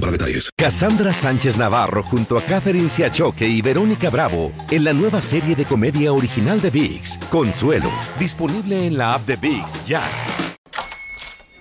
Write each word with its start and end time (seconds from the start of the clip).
para 0.00 0.12
detalles. 0.12 0.50
Cassandra 0.56 1.12
Sánchez 1.12 1.56
Navarro 1.56 2.02
junto 2.02 2.38
a 2.38 2.42
Catherine 2.42 2.88
Siachoque 2.88 3.46
y 3.46 3.62
Verónica 3.62 4.10
Bravo 4.10 4.52
en 4.70 4.84
la 4.84 4.92
nueva 4.92 5.20
serie 5.22 5.54
de 5.54 5.64
comedia 5.64 6.12
original 6.12 6.60
de 6.60 6.70
VIX, 6.70 7.18
Consuelo, 7.30 7.90
disponible 8.18 8.86
en 8.86 8.96
la 8.96 9.14
app 9.14 9.26
de 9.26 9.36
VIX 9.36 9.86
ya. 9.86 10.02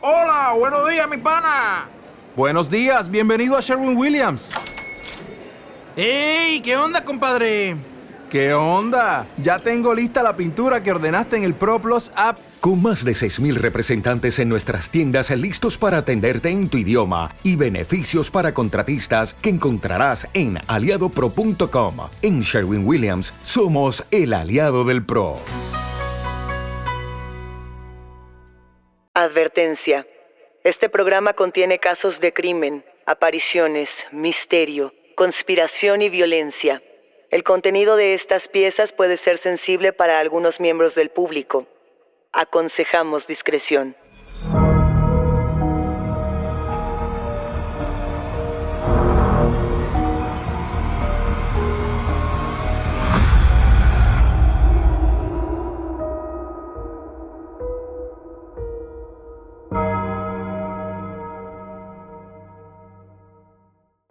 Hola, 0.02 0.54
buenos 0.58 0.90
días, 0.90 1.10
mi 1.10 1.18
pana. 1.18 1.90
Buenos 2.36 2.70
días, 2.70 3.10
bienvenido 3.10 3.58
a 3.58 3.62
Sherwin 3.62 3.98
Williams. 3.98 4.50
¡Ey! 5.96 6.62
¿Qué 6.62 6.78
onda, 6.78 7.04
compadre? 7.04 7.76
¿Qué 8.30 8.54
onda? 8.54 9.26
Ya 9.38 9.60
tengo 9.60 9.96
lista 9.96 10.22
la 10.22 10.36
pintura 10.36 10.84
que 10.84 10.92
ordenaste 10.92 11.38
en 11.38 11.44
el 11.46 11.54
ProPlus 11.54 12.12
app. 12.14 12.38
Con 12.60 12.82
más 12.82 13.06
de 13.06 13.14
6.000 13.14 13.54
representantes 13.56 14.38
en 14.40 14.50
nuestras 14.50 14.90
tiendas 14.90 15.32
listos 15.32 15.78
para 15.78 16.00
atenderte 16.00 16.50
en 16.50 16.68
tu 16.68 16.78
idioma 16.78 17.32
y 17.44 17.56
beneficios 17.56 18.30
para 18.30 18.54
contratistas 18.54 19.34
que 19.36 19.50
encontrarás 19.50 20.28
en 20.34 20.58
aliadopro.com. 20.68 21.96
En 22.22 22.42
Sherwin 22.42 22.86
Williams 22.86 23.34
somos 23.44 24.06
el 24.12 24.34
aliado 24.34 24.84
del 24.84 25.06
PRO. 25.06 25.38
Advertencia. 29.14 30.06
Este 30.66 30.90
programa 30.90 31.32
contiene 31.32 31.80
casos 31.80 32.20
de 32.20 32.34
crimen, 32.34 32.84
apariciones, 33.06 34.06
misterio, 34.12 34.94
conspiración 35.16 36.02
y 36.02 36.10
violencia. 36.10 36.82
El 37.30 37.44
contenido 37.44 37.98
de 37.98 38.14
estas 38.14 38.48
piezas 38.48 38.94
puede 38.94 39.18
ser 39.18 39.38
sensible 39.38 39.92
para 39.92 40.20
algunos 40.20 40.62
miembros 40.62 40.96
del 40.96 41.10
público. 41.10 41.68
Aconsejamos 42.32 43.28
discreción. 43.28 43.96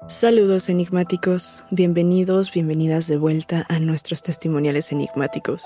Saludos 0.09 0.69
enigmáticos, 0.69 1.65
bienvenidos, 1.73 2.53
bienvenidas 2.53 3.09
de 3.09 3.19
vuelta 3.19 3.67
a 3.69 3.81
nuestros 3.81 4.23
testimoniales 4.23 4.93
enigmáticos. 4.93 5.65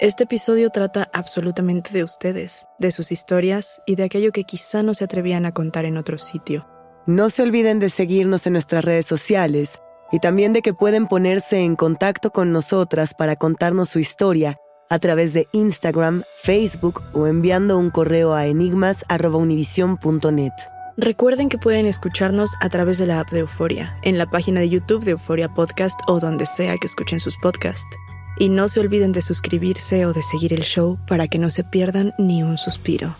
Este 0.00 0.24
episodio 0.24 0.70
trata 0.70 1.10
absolutamente 1.12 1.92
de 1.92 2.02
ustedes, 2.02 2.66
de 2.78 2.90
sus 2.90 3.12
historias 3.12 3.82
y 3.84 3.96
de 3.96 4.04
aquello 4.04 4.32
que 4.32 4.44
quizá 4.44 4.82
no 4.82 4.94
se 4.94 5.04
atrevían 5.04 5.44
a 5.44 5.52
contar 5.52 5.84
en 5.84 5.98
otro 5.98 6.16
sitio. 6.16 6.66
No 7.04 7.28
se 7.28 7.42
olviden 7.42 7.80
de 7.80 7.90
seguirnos 7.90 8.46
en 8.46 8.54
nuestras 8.54 8.82
redes 8.82 9.04
sociales 9.04 9.78
y 10.10 10.20
también 10.20 10.54
de 10.54 10.62
que 10.62 10.72
pueden 10.72 11.06
ponerse 11.06 11.60
en 11.60 11.76
contacto 11.76 12.30
con 12.30 12.50
nosotras 12.50 13.12
para 13.12 13.36
contarnos 13.36 13.90
su 13.90 13.98
historia 13.98 14.56
a 14.88 15.00
través 15.00 15.34
de 15.34 15.48
Instagram, 15.52 16.22
Facebook 16.42 17.02
o 17.12 17.26
enviando 17.26 17.78
un 17.78 17.90
correo 17.90 18.32
a 18.32 18.46
enigmas.univision.net. 18.46 20.52
Recuerden 20.98 21.48
que 21.48 21.56
pueden 21.56 21.86
escucharnos 21.86 22.54
a 22.60 22.68
través 22.68 22.98
de 22.98 23.06
la 23.06 23.20
app 23.20 23.30
de 23.30 23.40
Euforia, 23.40 23.96
en 24.02 24.18
la 24.18 24.28
página 24.28 24.60
de 24.60 24.68
YouTube 24.68 25.04
de 25.04 25.12
Euforia 25.12 25.48
Podcast 25.48 25.98
o 26.06 26.20
donde 26.20 26.44
sea 26.44 26.76
que 26.76 26.86
escuchen 26.86 27.18
sus 27.18 27.38
podcasts. 27.38 27.96
Y 28.38 28.50
no 28.50 28.68
se 28.68 28.80
olviden 28.80 29.12
de 29.12 29.22
suscribirse 29.22 30.04
o 30.04 30.12
de 30.12 30.22
seguir 30.22 30.52
el 30.52 30.64
show 30.64 30.98
para 31.06 31.28
que 31.28 31.38
no 31.38 31.50
se 31.50 31.64
pierdan 31.64 32.12
ni 32.18 32.42
un 32.42 32.58
suspiro. 32.58 33.14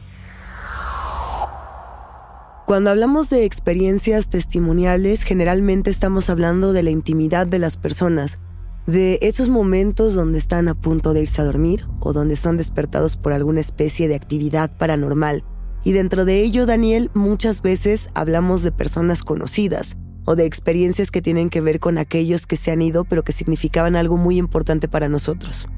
Cuando 2.67 2.91
hablamos 2.91 3.31
de 3.31 3.47
experiencias 3.47 4.29
testimoniales, 4.29 5.23
generalmente 5.23 5.91
estamos 5.91 6.29
hablando 6.29 6.75
de 6.75 6.83
la 6.83 6.91
intimidad 6.91 7.47
de 7.47 7.59
las 7.59 7.79
personas, 7.79 8.39
de 8.87 9.19
esos 9.23 9.49
momentos 9.49 10.15
donde 10.15 10.39
están 10.39 10.69
a 10.69 10.75
punto 10.75 11.15
de 11.15 11.23
irse 11.23 11.41
a 11.41 11.45
dormir 11.45 11.87
o 12.01 12.13
donde 12.13 12.37
son 12.37 12.59
despertados 12.59 13.17
por 13.17 13.33
alguna 13.33 13.61
especie 13.61 14.09
de 14.09 14.15
actividad 14.15 14.71
paranormal 14.77 15.43
y 15.85 15.93
dentro 15.93 16.25
de 16.25 16.43
ello, 16.43 16.67
Daniel, 16.67 17.11
muchas 17.15 17.63
veces 17.63 18.09
hablamos 18.15 18.63
de 18.63 18.73
personas 18.73 19.23
conocidas 19.23 19.97
o 20.25 20.37
de 20.37 20.47
experiencias 20.47 21.11
que 21.11 21.23
tienen 21.23 21.51
que 21.51 21.61
ver 21.61 21.81
con 21.81 21.99
aquellos 21.99 22.47
que 22.47 22.57
se 22.57 22.71
han 22.71 22.83
ido 22.83 23.05
pero 23.05 23.25
que 23.25 23.33
significaban 23.33 23.97
algo 23.97 24.17
muy 24.17 24.37
importante 24.39 24.89
para 24.89 25.09
nosotros. 25.09 25.69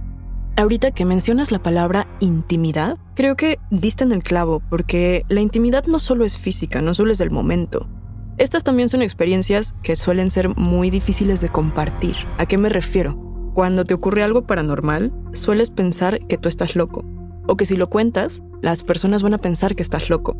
Ahorita 0.57 0.93
que 0.93 1.05
mencionas 1.05 1.51
la 1.51 1.63
palabra 1.63 2.07
intimidad, 2.21 2.97
creo 3.17 3.35
que 3.35 3.59
diste 3.71 4.05
en 4.05 4.13
el 4.13 4.23
clavo, 4.23 4.63
porque 4.71 5.25
la 5.29 5.41
intimidad 5.41 5.87
no 5.87 5.99
solo 5.99 6.25
es 6.25 6.39
física, 6.39 6.81
no 6.81 6.95
solo 6.95 7.11
es 7.11 7.19
del 7.19 7.33
momento. 7.33 7.89
Estas 8.37 8.63
también 8.63 8.89
son 8.89 9.03
experiencias 9.03 9.75
que 9.83 9.97
suelen 9.97 10.31
ser 10.31 10.51
muy 10.57 10.91
difíciles 10.91 11.41
de 11.41 11.49
compartir. 11.49 12.15
¿A 12.39 12.47
qué 12.47 12.57
me 12.57 12.69
refiero? 12.69 13.17
Cuando 13.53 13.85
te 13.85 13.95
ocurre 13.95 14.23
algo 14.23 14.47
paranormal, 14.47 15.13
sueles 15.33 15.71
pensar 15.71 16.19
que 16.27 16.39
tú 16.39 16.49
estás 16.49 16.77
loco, 16.77 17.05
o 17.47 17.56
que 17.56 17.66
si 17.66 17.77
lo 17.77 17.88
cuentas, 17.88 18.43
las 18.62 18.82
personas 18.82 19.22
van 19.22 19.34
a 19.34 19.38
pensar 19.38 19.75
que 19.75 19.82
estás 19.82 20.10
loco. 20.10 20.37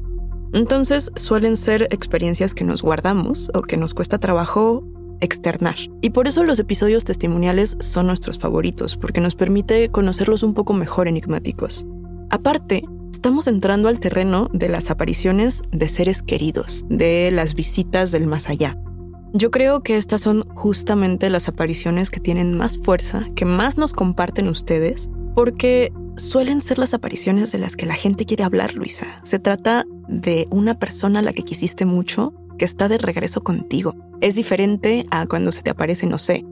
Entonces 0.53 1.11
suelen 1.17 1.57
ser 1.57 1.89
experiencias 1.91 2.55
que 2.55 2.65
nos 2.65 2.83
guardamos 2.83 3.51
o 3.55 3.63
que 3.63 3.77
nos 3.77 3.93
cuesta 3.93 4.19
trabajo 4.19 4.85
externar. 5.21 5.77
Y 6.01 6.11
por 6.11 6.29
eso 6.29 6.45
los 6.45 6.59
episodios 6.59 7.05
testimoniales 7.05 7.77
son 7.81 8.07
nuestros 8.07 8.39
favoritos, 8.39 8.97
porque 8.97 9.21
nos 9.21 9.35
permite 9.35 9.89
conocerlos 9.89 10.43
un 10.43 10.55
poco 10.55 10.73
mejor 10.73 11.09
enigmáticos. 11.09 11.87
Aparte, 12.31 12.85
estamos 13.11 13.47
entrando 13.47 13.89
al 13.89 14.01
terreno 14.01 14.49
de 14.53 14.69
las 14.69 14.91
apariciones 14.91 15.63
de 15.73 15.89
seres 15.89 16.23
queridos, 16.23 16.85
de 16.89 17.31
las 17.33 17.55
visitas 17.55 18.11
del 18.13 18.27
más 18.27 18.49
allá. 18.49 18.79
Yo 19.33 19.51
creo 19.51 19.83
que 19.83 19.97
estas 19.97 20.21
son 20.21 20.45
justamente 20.55 21.29
las 21.31 21.49
apariciones 21.49 22.11
que 22.11 22.21
tienen 22.21 22.57
más 22.57 22.79
fuerza, 22.79 23.27
que 23.35 23.45
más 23.45 23.77
nos 23.77 23.93
comparten 23.93 24.49
ustedes, 24.49 25.11
porque 25.35 25.93
suelen 26.17 26.63
ser 26.63 26.79
las 26.79 26.95
apariciones 26.95 27.53
de 27.53 27.59
las 27.59 27.77
que 27.77 27.87
la 27.87 27.95
gente 27.95 28.27
quiere 28.27 28.45
hablar, 28.45 28.75
Luisa. 28.75 29.21
Se 29.25 29.39
trata 29.39 29.85
de 30.09 30.47
una 30.51 30.79
persona 30.79 31.21
a 31.21 31.23
la 31.23 31.33
que 31.33 31.43
quisiste 31.43 31.85
mucho 31.85 32.33
que 32.59 32.65
está 32.65 32.89
de 32.89 32.99
regreso 32.99 33.43
contigo. 33.43 33.95
Es 34.21 34.35
diferente 34.35 35.07
a 35.11 35.27
cuando 35.27 35.53
se 35.53 35.63
te 35.63 35.71
aparece, 35.71 36.07
no 36.07 36.19
sé, 36.19 36.45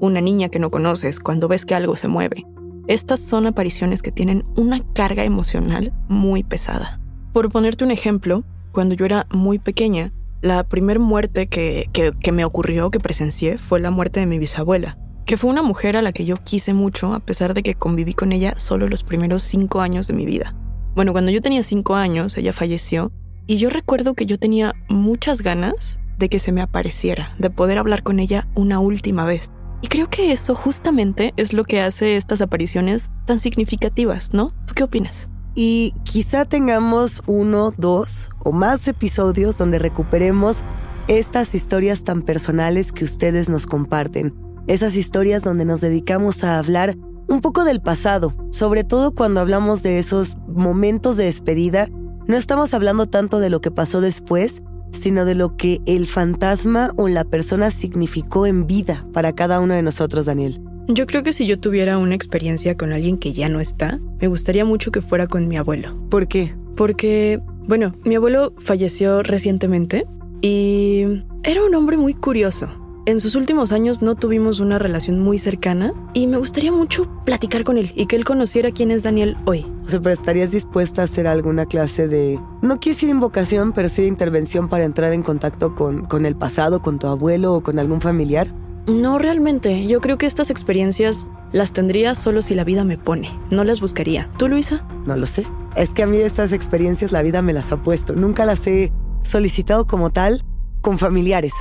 una 0.00 0.20
niña 0.20 0.48
que 0.48 0.58
no 0.58 0.70
conoces, 0.70 1.20
cuando 1.20 1.48
ves 1.48 1.66
que 1.66 1.74
algo 1.74 1.96
se 1.96 2.08
mueve. 2.08 2.44
Estas 2.88 3.20
son 3.20 3.46
apariciones 3.46 4.02
que 4.02 4.12
tienen 4.12 4.44
una 4.56 4.82
carga 4.92 5.24
emocional 5.24 5.92
muy 6.08 6.42
pesada. 6.42 7.00
Por 7.32 7.50
ponerte 7.50 7.84
un 7.84 7.90
ejemplo, 7.90 8.44
cuando 8.72 8.94
yo 8.94 9.04
era 9.04 9.26
muy 9.30 9.58
pequeña, 9.58 10.12
la 10.40 10.64
primer 10.64 10.98
muerte 10.98 11.46
que, 11.46 11.88
que, 11.92 12.12
que 12.12 12.32
me 12.32 12.44
ocurrió, 12.44 12.90
que 12.90 12.98
presencié, 12.98 13.58
fue 13.58 13.78
la 13.78 13.90
muerte 13.90 14.20
de 14.20 14.26
mi 14.26 14.38
bisabuela 14.38 14.98
que 15.24 15.36
fue 15.36 15.50
una 15.50 15.62
mujer 15.62 15.96
a 15.96 16.02
la 16.02 16.12
que 16.12 16.24
yo 16.24 16.36
quise 16.36 16.74
mucho 16.74 17.14
a 17.14 17.20
pesar 17.20 17.54
de 17.54 17.62
que 17.62 17.74
conviví 17.74 18.14
con 18.14 18.32
ella 18.32 18.54
solo 18.58 18.88
los 18.88 19.04
primeros 19.04 19.42
cinco 19.42 19.80
años 19.80 20.06
de 20.06 20.14
mi 20.14 20.26
vida. 20.26 20.54
Bueno, 20.94 21.12
cuando 21.12 21.30
yo 21.30 21.40
tenía 21.40 21.62
cinco 21.62 21.94
años, 21.94 22.36
ella 22.36 22.52
falleció 22.52 23.12
y 23.46 23.56
yo 23.56 23.70
recuerdo 23.70 24.14
que 24.14 24.26
yo 24.26 24.38
tenía 24.38 24.74
muchas 24.88 25.42
ganas 25.42 26.00
de 26.18 26.28
que 26.28 26.38
se 26.38 26.52
me 26.52 26.60
apareciera, 26.60 27.34
de 27.38 27.50
poder 27.50 27.78
hablar 27.78 28.02
con 28.02 28.20
ella 28.20 28.48
una 28.54 28.78
última 28.78 29.24
vez. 29.24 29.50
Y 29.80 29.88
creo 29.88 30.08
que 30.08 30.32
eso 30.32 30.54
justamente 30.54 31.34
es 31.36 31.52
lo 31.52 31.64
que 31.64 31.80
hace 31.80 32.16
estas 32.16 32.40
apariciones 32.40 33.10
tan 33.26 33.40
significativas, 33.40 34.32
¿no? 34.32 34.54
¿Tú 34.66 34.74
qué 34.74 34.84
opinas? 34.84 35.28
Y 35.54 35.94
quizá 36.04 36.44
tengamos 36.44 37.22
uno, 37.26 37.74
dos 37.76 38.30
o 38.38 38.52
más 38.52 38.86
episodios 38.86 39.58
donde 39.58 39.78
recuperemos 39.78 40.62
estas 41.08 41.54
historias 41.54 42.04
tan 42.04 42.22
personales 42.22 42.92
que 42.92 43.04
ustedes 43.04 43.48
nos 43.48 43.66
comparten 43.66 44.34
esas 44.66 44.96
historias 44.96 45.42
donde 45.42 45.64
nos 45.64 45.80
dedicamos 45.80 46.44
a 46.44 46.58
hablar 46.58 46.96
un 47.28 47.40
poco 47.40 47.64
del 47.64 47.80
pasado, 47.80 48.34
sobre 48.50 48.84
todo 48.84 49.14
cuando 49.14 49.40
hablamos 49.40 49.82
de 49.82 49.98
esos 49.98 50.36
momentos 50.48 51.16
de 51.16 51.24
despedida, 51.24 51.88
no 52.26 52.36
estamos 52.36 52.74
hablando 52.74 53.08
tanto 53.08 53.40
de 53.40 53.50
lo 53.50 53.60
que 53.60 53.70
pasó 53.70 54.00
después, 54.00 54.62
sino 54.92 55.24
de 55.24 55.34
lo 55.34 55.56
que 55.56 55.80
el 55.86 56.06
fantasma 56.06 56.92
o 56.96 57.08
la 57.08 57.24
persona 57.24 57.70
significó 57.70 58.46
en 58.46 58.66
vida 58.66 59.06
para 59.12 59.32
cada 59.34 59.60
uno 59.60 59.74
de 59.74 59.82
nosotros, 59.82 60.26
Daniel. 60.26 60.60
Yo 60.88 61.06
creo 61.06 61.22
que 61.22 61.32
si 61.32 61.46
yo 61.46 61.58
tuviera 61.58 61.98
una 61.98 62.14
experiencia 62.14 62.76
con 62.76 62.92
alguien 62.92 63.16
que 63.16 63.32
ya 63.32 63.48
no 63.48 63.60
está, 63.60 64.00
me 64.20 64.26
gustaría 64.26 64.64
mucho 64.64 64.90
que 64.90 65.00
fuera 65.00 65.26
con 65.26 65.48
mi 65.48 65.56
abuelo. 65.56 65.96
¿Por 66.10 66.28
qué? 66.28 66.54
Porque, 66.76 67.40
bueno, 67.66 67.94
mi 68.04 68.16
abuelo 68.16 68.52
falleció 68.58 69.22
recientemente 69.22 70.06
y 70.42 71.04
era 71.44 71.64
un 71.64 71.74
hombre 71.74 71.96
muy 71.96 72.14
curioso. 72.14 72.68
En 73.04 73.18
sus 73.18 73.34
últimos 73.34 73.72
años 73.72 74.00
no 74.00 74.14
tuvimos 74.14 74.60
una 74.60 74.78
relación 74.78 75.18
muy 75.18 75.36
cercana 75.36 75.92
y 76.14 76.28
me 76.28 76.36
gustaría 76.36 76.70
mucho 76.70 77.08
platicar 77.24 77.64
con 77.64 77.76
él 77.76 77.92
y 77.96 78.06
que 78.06 78.14
él 78.14 78.24
conociera 78.24 78.70
quién 78.70 78.92
es 78.92 79.02
Daniel 79.02 79.36
hoy. 79.44 79.66
O 79.84 79.90
sea, 79.90 80.00
pero 80.00 80.14
estarías 80.14 80.52
dispuesta 80.52 81.02
a 81.02 81.06
hacer 81.06 81.26
alguna 81.26 81.66
clase 81.66 82.06
de, 82.06 82.38
no 82.60 82.78
quiero 82.78 82.94
decir 82.94 83.08
invocación, 83.08 83.72
pero 83.72 83.88
sí 83.88 84.02
de 84.02 84.08
intervención 84.08 84.68
para 84.68 84.84
entrar 84.84 85.12
en 85.14 85.24
contacto 85.24 85.74
con, 85.74 86.06
con 86.06 86.26
el 86.26 86.36
pasado, 86.36 86.80
con 86.80 87.00
tu 87.00 87.08
abuelo 87.08 87.54
o 87.54 87.60
con 87.60 87.80
algún 87.80 88.00
familiar. 88.00 88.46
No 88.86 89.18
realmente, 89.18 89.84
yo 89.88 90.00
creo 90.00 90.16
que 90.16 90.26
estas 90.26 90.48
experiencias 90.48 91.28
las 91.50 91.72
tendría 91.72 92.14
solo 92.14 92.40
si 92.40 92.54
la 92.54 92.62
vida 92.62 92.84
me 92.84 92.98
pone, 92.98 93.30
no 93.50 93.64
las 93.64 93.80
buscaría. 93.80 94.28
¿Tú, 94.38 94.46
Luisa? 94.46 94.84
No 95.06 95.16
lo 95.16 95.26
sé. 95.26 95.44
Es 95.74 95.90
que 95.90 96.04
a 96.04 96.06
mí 96.06 96.18
estas 96.18 96.52
experiencias 96.52 97.10
la 97.10 97.22
vida 97.22 97.42
me 97.42 97.52
las 97.52 97.72
ha 97.72 97.78
puesto. 97.78 98.14
Nunca 98.14 98.44
las 98.44 98.64
he 98.68 98.92
solicitado 99.24 99.88
como 99.88 100.10
tal 100.10 100.44
con 100.82 100.98
familiares. 100.98 101.52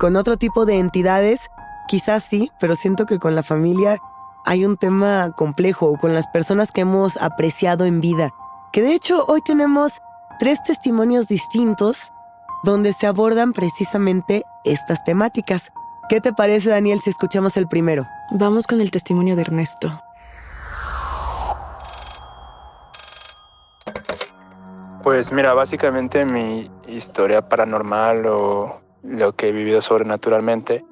Con 0.00 0.16
otro 0.16 0.38
tipo 0.38 0.64
de 0.64 0.78
entidades, 0.78 1.50
quizás 1.86 2.22
sí, 2.22 2.50
pero 2.58 2.74
siento 2.74 3.04
que 3.04 3.18
con 3.18 3.34
la 3.34 3.42
familia 3.42 3.98
hay 4.46 4.64
un 4.64 4.78
tema 4.78 5.30
complejo, 5.36 5.90
o 5.90 5.98
con 5.98 6.14
las 6.14 6.26
personas 6.26 6.72
que 6.72 6.80
hemos 6.80 7.18
apreciado 7.18 7.84
en 7.84 8.00
vida. 8.00 8.30
Que 8.72 8.80
de 8.80 8.94
hecho 8.94 9.26
hoy 9.28 9.42
tenemos 9.42 10.00
tres 10.38 10.62
testimonios 10.62 11.28
distintos 11.28 12.14
donde 12.64 12.94
se 12.94 13.06
abordan 13.06 13.52
precisamente 13.52 14.42
estas 14.64 15.04
temáticas. 15.04 15.70
¿Qué 16.08 16.22
te 16.22 16.32
parece, 16.32 16.70
Daniel, 16.70 17.02
si 17.02 17.10
escuchamos 17.10 17.58
el 17.58 17.68
primero? 17.68 18.06
Vamos 18.30 18.66
con 18.66 18.80
el 18.80 18.90
testimonio 18.90 19.36
de 19.36 19.42
Ernesto. 19.42 20.02
Pues 25.02 25.30
mira, 25.30 25.52
básicamente 25.52 26.24
mi 26.24 26.70
historia 26.86 27.46
paranormal 27.46 28.24
o 28.24 28.80
lo 29.02 29.32
que 29.32 29.48
he 29.48 29.52
vivido 29.52 29.80
sobrenaturalmente 29.80 30.84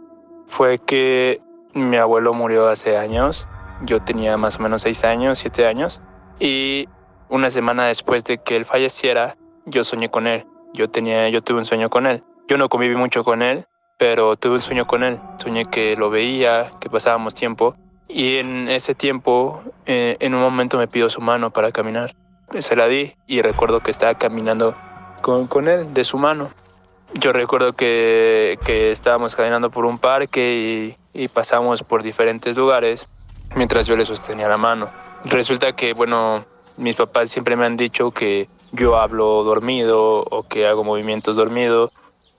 fue 0.46 0.78
que 0.78 1.40
mi 1.74 1.96
abuelo 1.96 2.34
murió 2.34 2.68
hace 2.68 2.96
años. 2.96 3.46
Yo 3.82 4.00
tenía 4.00 4.36
más 4.36 4.56
o 4.56 4.62
menos 4.62 4.82
seis 4.82 5.04
años, 5.04 5.38
siete 5.38 5.66
años. 5.66 6.00
Y 6.40 6.88
una 7.28 7.50
semana 7.50 7.86
después 7.86 8.24
de 8.24 8.38
que 8.38 8.56
él 8.56 8.64
falleciera, 8.64 9.36
yo 9.66 9.84
soñé 9.84 10.10
con 10.10 10.26
él. 10.26 10.46
Yo, 10.74 10.88
tenía, 10.88 11.28
yo 11.28 11.40
tuve 11.40 11.58
un 11.58 11.66
sueño 11.66 11.90
con 11.90 12.06
él. 12.06 12.22
Yo 12.48 12.58
no 12.58 12.68
conviví 12.68 12.96
mucho 12.96 13.24
con 13.24 13.42
él, 13.42 13.66
pero 13.98 14.36
tuve 14.36 14.54
un 14.54 14.60
sueño 14.60 14.86
con 14.86 15.02
él. 15.02 15.18
Soñé 15.38 15.64
que 15.64 15.96
lo 15.96 16.10
veía, 16.10 16.72
que 16.80 16.90
pasábamos 16.90 17.34
tiempo. 17.34 17.76
Y 18.08 18.36
en 18.36 18.68
ese 18.68 18.94
tiempo, 18.94 19.60
eh, 19.84 20.16
en 20.20 20.34
un 20.34 20.40
momento 20.40 20.78
me 20.78 20.88
pidió 20.88 21.10
su 21.10 21.20
mano 21.20 21.50
para 21.50 21.72
caminar. 21.72 22.14
Se 22.58 22.74
la 22.74 22.88
di 22.88 23.14
y 23.26 23.42
recuerdo 23.42 23.80
que 23.80 23.90
estaba 23.90 24.14
caminando 24.14 24.74
con, 25.20 25.46
con 25.46 25.68
él, 25.68 25.92
de 25.92 26.04
su 26.04 26.16
mano. 26.16 26.48
Yo 27.14 27.32
recuerdo 27.32 27.72
que, 27.72 28.58
que 28.64 28.90
estábamos 28.92 29.34
caminando 29.34 29.70
por 29.70 29.86
un 29.86 29.98
parque 29.98 30.96
y, 31.14 31.28
pasamos 31.28 31.82
por 31.82 32.04
diferentes 32.04 32.56
lugares 32.56 33.08
mientras 33.56 33.86
yo 33.86 33.96
le 33.96 34.04
sostenía 34.04 34.48
la 34.48 34.56
mano. 34.56 34.88
Resulta 35.24 35.72
que, 35.72 35.92
bueno, 35.94 36.44
mis 36.76 36.94
papás 36.94 37.30
siempre 37.30 37.56
me 37.56 37.66
han 37.66 37.76
dicho 37.76 38.12
que 38.12 38.48
yo 38.72 38.98
hablo 38.98 39.42
dormido 39.42 40.20
o 40.22 40.42
que 40.44 40.66
hago 40.66 40.84
movimientos 40.84 41.34
dormido 41.34 41.90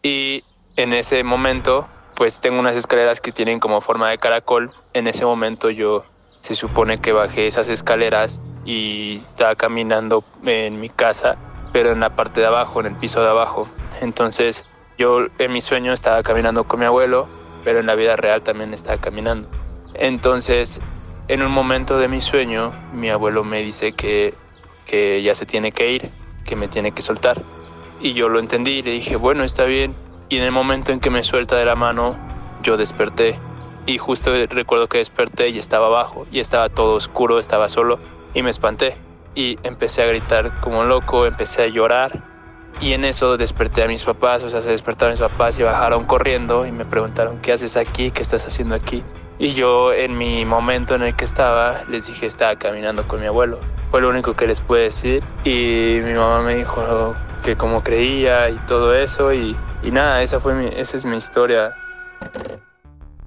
y 0.01 0.43
en 0.77 0.93
ese 0.93 1.23
momento 1.23 1.87
pues 2.15 2.39
tengo 2.39 2.59
unas 2.59 2.75
escaleras 2.75 3.19
que 3.19 3.31
tienen 3.31 3.59
como 3.59 3.81
forma 3.81 4.09
de 4.09 4.17
caracol. 4.17 4.71
En 4.93 5.07
ese 5.07 5.25
momento 5.25 5.69
yo 5.69 6.03
se 6.41 6.55
supone 6.55 6.99
que 6.99 7.11
bajé 7.11 7.47
esas 7.47 7.69
escaleras 7.69 8.39
y 8.65 9.17
estaba 9.17 9.55
caminando 9.55 10.23
en 10.43 10.79
mi 10.79 10.89
casa, 10.89 11.37
pero 11.71 11.91
en 11.91 11.99
la 11.99 12.15
parte 12.15 12.41
de 12.41 12.47
abajo, 12.47 12.79
en 12.79 12.87
el 12.87 12.95
piso 12.95 13.21
de 13.21 13.29
abajo. 13.29 13.67
Entonces 14.01 14.65
yo 14.97 15.27
en 15.37 15.53
mi 15.53 15.61
sueño 15.61 15.93
estaba 15.93 16.23
caminando 16.23 16.65
con 16.65 16.79
mi 16.79 16.85
abuelo, 16.85 17.27
pero 17.63 17.79
en 17.79 17.85
la 17.85 17.95
vida 17.95 18.15
real 18.15 18.41
también 18.41 18.73
estaba 18.73 18.97
caminando. 18.97 19.47
Entonces, 19.93 20.79
en 21.27 21.41
un 21.41 21.51
momento 21.51 21.97
de 21.97 22.07
mi 22.07 22.21
sueño, 22.21 22.71
mi 22.93 23.09
abuelo 23.09 23.43
me 23.43 23.61
dice 23.61 23.91
que, 23.93 24.33
que 24.85 25.21
ya 25.23 25.35
se 25.35 25.45
tiene 25.45 25.71
que 25.71 25.91
ir, 25.91 26.09
que 26.45 26.55
me 26.55 26.67
tiene 26.67 26.91
que 26.91 27.01
soltar. 27.01 27.41
Y 28.01 28.13
yo 28.13 28.29
lo 28.29 28.39
entendí 28.39 28.71
y 28.71 28.81
le 28.81 28.91
dije, 28.91 29.15
bueno, 29.15 29.43
está 29.43 29.65
bien. 29.65 29.95
Y 30.29 30.37
en 30.37 30.43
el 30.43 30.51
momento 30.51 30.91
en 30.91 30.99
que 30.99 31.09
me 31.09 31.23
suelta 31.23 31.55
de 31.55 31.65
la 31.65 31.75
mano, 31.75 32.15
yo 32.63 32.77
desperté. 32.77 33.37
Y 33.85 33.97
justo 33.97 34.31
recuerdo 34.49 34.87
que 34.87 34.99
desperté 34.99 35.49
y 35.49 35.59
estaba 35.59 35.87
abajo, 35.87 36.27
y 36.31 36.39
estaba 36.39 36.69
todo 36.69 36.95
oscuro, 36.95 37.39
estaba 37.39 37.69
solo, 37.69 37.99
y 38.33 38.43
me 38.43 38.51
espanté. 38.51 38.93
Y 39.39 39.57
empecé 39.63 40.01
a 40.01 40.05
gritar 40.05 40.51
como 40.59 40.83
loco, 40.83 41.25
empecé 41.25 41.63
a 41.63 41.67
llorar 41.67 42.11
y 42.81 42.91
en 42.91 43.05
eso 43.05 43.37
desperté 43.37 43.83
a 43.83 43.87
mis 43.87 44.03
papás, 44.03 44.43
o 44.43 44.49
sea, 44.49 44.61
se 44.61 44.69
despertaron 44.69 45.13
mis 45.13 45.21
papás 45.21 45.57
y 45.59 45.63
bajaron 45.63 46.03
corriendo 46.03 46.65
y 46.65 46.73
me 46.73 46.83
preguntaron, 46.83 47.37
¿qué 47.41 47.53
haces 47.53 47.77
aquí? 47.77 48.11
¿Qué 48.11 48.21
estás 48.21 48.45
haciendo 48.45 48.75
aquí? 48.75 49.01
Y 49.37 49.53
yo 49.53 49.93
en 49.93 50.17
mi 50.17 50.43
momento 50.43 50.93
en 50.93 51.03
el 51.03 51.15
que 51.15 51.23
estaba, 51.23 51.83
les 51.89 52.07
dije, 52.07 52.25
estaba 52.25 52.57
caminando 52.57 53.03
con 53.03 53.21
mi 53.21 53.27
abuelo. 53.27 53.59
Fue 53.91 54.01
lo 54.01 54.09
único 54.09 54.33
que 54.35 54.45
les 54.45 54.59
pude 54.59 54.81
decir. 54.81 55.23
Y 55.45 55.99
mi 56.03 56.15
mamá 56.15 56.41
me 56.41 56.55
dijo 56.55 57.15
que 57.45 57.55
como 57.55 57.81
creía 57.81 58.49
y 58.49 58.55
todo 58.67 58.93
eso. 58.93 59.33
Y, 59.33 59.55
y 59.83 59.91
nada, 59.91 60.21
esa, 60.21 60.41
fue 60.41 60.53
mi, 60.53 60.67
esa 60.67 60.97
es 60.97 61.05
mi 61.05 61.15
historia. 61.15 61.73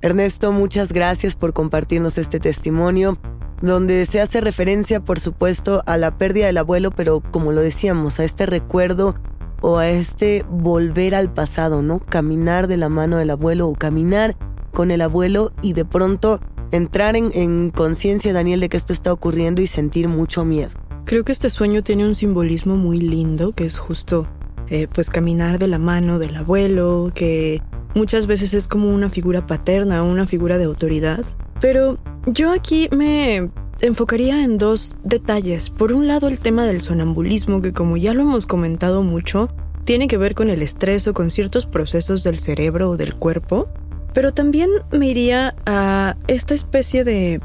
Ernesto, 0.03 0.53
muchas 0.53 0.93
gracias 0.93 1.35
por 1.35 1.55
compartirnos 1.55 2.19
este 2.19 2.39
testimonio 2.39 3.17
donde 3.63 4.05
se 4.05 4.21
hace 4.21 4.41
referencia, 4.41 5.01
por 5.01 5.21
supuesto, 5.21 5.83
a 5.87 5.97
la 5.97 6.19
pérdida 6.19 6.47
del 6.47 6.59
abuelo, 6.59 6.91
pero 6.91 7.23
como 7.31 7.53
lo 7.53 7.61
decíamos, 7.61 8.21
a 8.21 8.25
este 8.25 8.45
recuerdo 8.45 9.15
o 9.61 9.79
a 9.79 9.89
este 9.89 10.45
volver 10.51 11.15
al 11.15 11.33
pasado, 11.33 11.81
¿no? 11.81 12.01
Caminar 12.01 12.67
de 12.67 12.77
la 12.77 12.89
mano 12.89 13.17
del 13.17 13.31
abuelo 13.31 13.69
o 13.69 13.75
caminar 13.75 14.37
con 14.73 14.91
el 14.91 15.01
abuelo 15.01 15.53
y 15.63 15.73
de 15.75 15.85
pronto 15.85 16.41
entrar 16.73 17.17
en, 17.17 17.31
en 17.35 17.71
conciencia, 17.71 18.33
Daniel, 18.33 18.61
de 18.61 18.69
que 18.69 18.77
esto 18.77 18.93
está 18.93 19.13
ocurriendo 19.13 19.63
y 19.63 19.67
sentir 19.67 20.09
mucho 20.09 20.45
miedo. 20.45 20.71
Creo 21.05 21.25
que 21.25 21.33
este 21.33 21.51
sueño 21.51 21.83
tiene 21.83 22.07
un 22.07 22.15
simbolismo 22.15 22.77
muy 22.77 23.01
lindo, 23.01 23.53
que 23.53 23.67
es 23.67 23.79
justo, 23.79 24.27
eh, 24.69 24.89
pues, 24.93 25.11
caminar 25.11 25.59
de 25.59 25.69
la 25.69 25.79
mano 25.79 26.19
del 26.19 26.35
abuelo, 26.37 27.13
que 27.15 27.63
muchas 27.95 28.27
veces 28.27 28.55
es 28.55 28.67
como 28.67 28.89
una 28.89 29.11
figura 29.11 29.47
paterna, 29.47 30.03
una 30.03 30.27
figura 30.27 30.59
de 30.59 30.65
autoridad. 30.65 31.25
Pero 31.63 31.97
yo 32.27 32.51
aquí 32.51 32.89
me 32.91 33.49
enfocaría 33.81 34.43
en 34.43 34.59
dos 34.59 34.97
detalles. 35.05 35.71
Por 35.71 35.93
un 35.93 36.09
lado, 36.09 36.27
el 36.27 36.41
tema 36.41 36.67
del 36.67 36.81
sonambulismo, 36.81 37.63
que 37.63 37.73
como 37.73 37.97
ya 37.97 38.15
lo 38.15 38.23
hemos 38.23 38.47
comentado 38.47 39.05
mucho, 39.05 39.49
tiene 39.85 40.09
que 40.09 40.17
ver 40.19 40.35
con 40.35 40.51
el 40.51 40.61
estrés 40.61 41.07
o 41.07 41.15
con 41.15 41.31
ciertos 41.31 41.67
procesos 41.67 42.25
del 42.25 42.41
cerebro 42.41 42.91
o 42.91 42.97
del 42.97 43.15
cuerpo. 43.15 43.69
Pero 44.13 44.35
también 44.35 44.69
me 44.91 45.07
iría 45.07 45.55
a 45.65 46.17
esta 46.27 46.53
especie 46.53 47.05
de, 47.05 47.41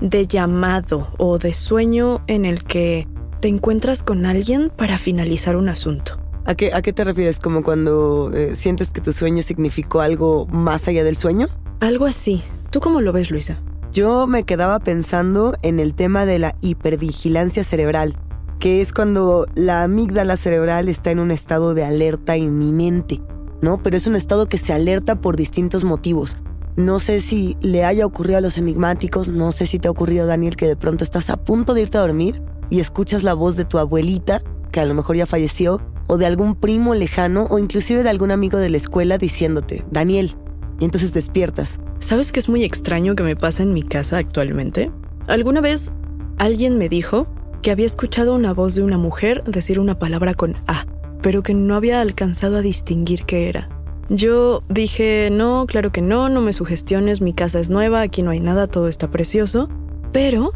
de 0.00 0.26
llamado 0.26 1.08
o 1.16 1.38
de 1.38 1.54
sueño 1.54 2.22
en 2.26 2.44
el 2.44 2.64
que 2.64 3.06
te 3.38 3.46
encuentras 3.46 4.02
con 4.02 4.26
alguien 4.26 4.72
para 4.76 4.98
finalizar 4.98 5.54
un 5.54 5.68
asunto. 5.68 6.18
¿A 6.44 6.56
qué, 6.56 6.74
a 6.74 6.82
qué 6.82 6.92
te 6.92 7.04
refieres? 7.04 7.38
¿Como 7.38 7.62
cuando 7.62 8.32
eh, 8.34 8.56
sientes 8.56 8.90
que 8.90 9.00
tu 9.00 9.12
sueño 9.12 9.44
significó 9.44 10.00
algo 10.00 10.46
más 10.46 10.88
allá 10.88 11.04
del 11.04 11.16
sueño? 11.16 11.48
Algo 11.78 12.06
así. 12.06 12.42
¿Tú 12.70 12.78
cómo 12.78 13.00
lo 13.00 13.12
ves, 13.12 13.32
Luisa? 13.32 13.60
Yo 13.92 14.28
me 14.28 14.44
quedaba 14.44 14.78
pensando 14.78 15.54
en 15.62 15.80
el 15.80 15.94
tema 15.94 16.24
de 16.24 16.38
la 16.38 16.54
hipervigilancia 16.60 17.64
cerebral, 17.64 18.14
que 18.60 18.80
es 18.80 18.92
cuando 18.92 19.46
la 19.56 19.82
amígdala 19.82 20.36
cerebral 20.36 20.88
está 20.88 21.10
en 21.10 21.18
un 21.18 21.32
estado 21.32 21.74
de 21.74 21.84
alerta 21.84 22.36
inminente, 22.36 23.20
¿no? 23.60 23.82
Pero 23.82 23.96
es 23.96 24.06
un 24.06 24.14
estado 24.14 24.46
que 24.46 24.56
se 24.56 24.72
alerta 24.72 25.16
por 25.16 25.36
distintos 25.36 25.82
motivos. 25.82 26.36
No 26.76 27.00
sé 27.00 27.18
si 27.18 27.56
le 27.60 27.84
haya 27.84 28.06
ocurrido 28.06 28.38
a 28.38 28.40
los 28.40 28.56
enigmáticos, 28.56 29.26
no 29.26 29.50
sé 29.50 29.66
si 29.66 29.80
te 29.80 29.88
ha 29.88 29.90
ocurrido, 29.90 30.28
Daniel, 30.28 30.54
que 30.54 30.68
de 30.68 30.76
pronto 30.76 31.02
estás 31.02 31.28
a 31.28 31.38
punto 31.38 31.74
de 31.74 31.80
irte 31.80 31.98
a 31.98 32.02
dormir 32.02 32.40
y 32.70 32.78
escuchas 32.78 33.24
la 33.24 33.34
voz 33.34 33.56
de 33.56 33.64
tu 33.64 33.78
abuelita, 33.78 34.42
que 34.70 34.78
a 34.78 34.84
lo 34.84 34.94
mejor 34.94 35.16
ya 35.16 35.26
falleció, 35.26 35.80
o 36.06 36.18
de 36.18 36.26
algún 36.26 36.54
primo 36.54 36.94
lejano, 36.94 37.48
o 37.50 37.58
inclusive 37.58 38.04
de 38.04 38.10
algún 38.10 38.30
amigo 38.30 38.58
de 38.58 38.70
la 38.70 38.76
escuela 38.76 39.18
diciéndote, 39.18 39.84
Daniel, 39.90 40.36
y 40.80 40.84
entonces 40.84 41.12
despiertas. 41.12 41.78
¿Sabes 42.00 42.32
qué 42.32 42.40
es 42.40 42.48
muy 42.48 42.64
extraño 42.64 43.14
que 43.14 43.22
me 43.22 43.36
pasa 43.36 43.62
en 43.62 43.72
mi 43.72 43.82
casa 43.82 44.18
actualmente? 44.18 44.90
Alguna 45.28 45.60
vez 45.60 45.92
alguien 46.38 46.78
me 46.78 46.88
dijo 46.88 47.28
que 47.62 47.70
había 47.70 47.86
escuchado 47.86 48.34
una 48.34 48.52
voz 48.54 48.74
de 48.74 48.82
una 48.82 48.98
mujer 48.98 49.44
decir 49.44 49.78
una 49.78 49.98
palabra 49.98 50.34
con 50.34 50.56
A, 50.66 50.86
pero 51.22 51.42
que 51.42 51.54
no 51.54 51.76
había 51.76 52.00
alcanzado 52.00 52.56
a 52.56 52.62
distinguir 52.62 53.24
qué 53.24 53.48
era. 53.48 53.68
Yo 54.08 54.64
dije, 54.68 55.28
no, 55.30 55.66
claro 55.68 55.92
que 55.92 56.02
no, 56.02 56.28
no 56.28 56.40
me 56.40 56.52
sugestiones, 56.52 57.20
mi 57.20 57.32
casa 57.32 57.60
es 57.60 57.70
nueva, 57.70 58.00
aquí 58.00 58.22
no 58.22 58.30
hay 58.30 58.40
nada, 58.40 58.66
todo 58.66 58.88
está 58.88 59.10
precioso, 59.10 59.68
pero 60.12 60.52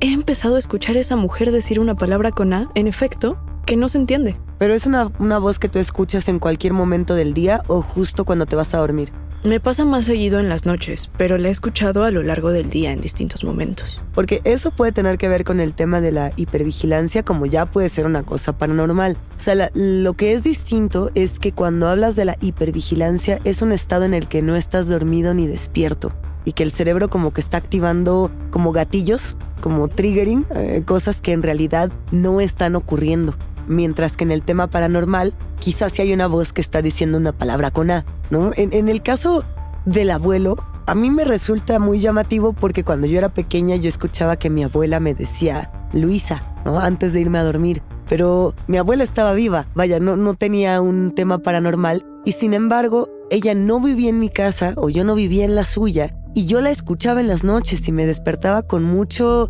he 0.00 0.12
empezado 0.12 0.56
a 0.56 0.58
escuchar 0.58 0.96
a 0.96 1.00
esa 1.00 1.16
mujer 1.16 1.50
decir 1.50 1.80
una 1.80 1.96
palabra 1.96 2.30
con 2.30 2.54
A, 2.54 2.70
en 2.74 2.86
efecto, 2.86 3.36
que 3.66 3.76
no 3.76 3.88
se 3.88 3.98
entiende. 3.98 4.36
Pero 4.58 4.74
es 4.74 4.86
una, 4.86 5.10
una 5.18 5.38
voz 5.38 5.58
que 5.58 5.68
tú 5.68 5.78
escuchas 5.78 6.28
en 6.28 6.38
cualquier 6.38 6.72
momento 6.72 7.14
del 7.14 7.34
día 7.34 7.62
o 7.66 7.82
justo 7.82 8.24
cuando 8.24 8.46
te 8.46 8.56
vas 8.56 8.72
a 8.72 8.78
dormir. 8.78 9.12
Me 9.44 9.60
pasa 9.60 9.84
más 9.84 10.06
seguido 10.06 10.40
en 10.40 10.48
las 10.48 10.64
noches, 10.64 11.10
pero 11.18 11.36
la 11.36 11.48
he 11.48 11.50
escuchado 11.50 12.04
a 12.04 12.10
lo 12.10 12.22
largo 12.22 12.50
del 12.50 12.70
día 12.70 12.92
en 12.92 13.02
distintos 13.02 13.44
momentos. 13.44 14.02
Porque 14.14 14.40
eso 14.44 14.70
puede 14.70 14.92
tener 14.92 15.18
que 15.18 15.28
ver 15.28 15.44
con 15.44 15.60
el 15.60 15.74
tema 15.74 16.00
de 16.00 16.12
la 16.12 16.30
hipervigilancia, 16.36 17.24
como 17.24 17.44
ya 17.44 17.66
puede 17.66 17.90
ser 17.90 18.06
una 18.06 18.22
cosa 18.22 18.56
paranormal. 18.56 19.18
O 19.36 19.40
sea, 19.40 19.70
lo 19.74 20.14
que 20.14 20.32
es 20.32 20.44
distinto 20.44 21.10
es 21.14 21.38
que 21.38 21.52
cuando 21.52 21.88
hablas 21.88 22.16
de 22.16 22.24
la 22.24 22.38
hipervigilancia 22.40 23.38
es 23.44 23.60
un 23.60 23.72
estado 23.72 24.06
en 24.06 24.14
el 24.14 24.28
que 24.28 24.40
no 24.40 24.56
estás 24.56 24.88
dormido 24.88 25.34
ni 25.34 25.46
despierto 25.46 26.10
y 26.46 26.52
que 26.52 26.62
el 26.62 26.72
cerebro 26.72 27.10
como 27.10 27.34
que 27.34 27.42
está 27.42 27.58
activando 27.58 28.30
como 28.50 28.72
gatillos, 28.72 29.36
como 29.60 29.88
triggering, 29.88 30.46
eh, 30.54 30.82
cosas 30.86 31.20
que 31.20 31.32
en 31.32 31.42
realidad 31.42 31.92
no 32.12 32.40
están 32.40 32.76
ocurriendo. 32.76 33.34
Mientras 33.66 34.16
que 34.16 34.24
en 34.24 34.30
el 34.30 34.42
tema 34.42 34.66
paranormal, 34.68 35.34
quizás 35.58 35.92
sí 35.92 36.02
hay 36.02 36.12
una 36.12 36.26
voz 36.26 36.52
que 36.52 36.60
está 36.60 36.82
diciendo 36.82 37.18
una 37.18 37.32
palabra 37.32 37.70
con 37.70 37.90
A, 37.90 38.04
¿no? 38.30 38.52
En, 38.56 38.88
el 38.88 39.02
caso 39.02 39.44
del 39.84 40.10
abuelo, 40.10 40.56
a 40.86 40.94
mí 40.94 41.10
me 41.10 41.24
resulta 41.24 41.78
muy 41.78 42.00
llamativo 42.00 42.52
porque 42.52 42.84
cuando 42.84 43.06
yo 43.06 43.18
era 43.18 43.28
pequeña 43.28 43.76
yo 43.76 43.88
escuchaba 43.88 44.36
que 44.36 44.50
mi 44.50 44.64
abuela 44.64 45.00
me 45.00 45.14
decía 45.14 45.70
Luisa, 45.92 46.42
¿no? 46.64 46.78
Antes 46.78 47.12
de 47.12 47.20
irme 47.20 47.38
a 47.38 47.44
dormir. 47.44 47.82
Pero 48.08 48.54
mi 48.66 48.76
abuela 48.76 49.02
estaba 49.02 49.32
viva, 49.32 49.66
vaya, 49.74 49.98
no, 49.98 50.16
no 50.16 50.34
tenía 50.34 50.80
un 50.80 51.14
tema 51.14 51.38
paranormal 51.38 52.04
y 52.24 52.32
sin 52.32 52.52
embargo 52.52 53.08
ella 53.30 53.54
no 53.54 53.80
vivía 53.80 54.10
en 54.10 54.18
mi 54.18 54.28
casa 54.28 54.74
o 54.76 54.90
yo 54.90 55.04
no 55.04 55.14
vivía 55.14 55.44
en 55.44 55.54
la 55.54 55.64
suya 55.64 56.14
y 56.34 56.46
yo 56.46 56.60
la 56.60 56.70
escuchaba 56.70 57.20
en 57.20 57.28
las 57.28 57.44
noches 57.44 57.88
y 57.88 57.92
me 57.92 58.06
despertaba 58.06 58.62
con 58.62 58.82
mucho 58.84 59.48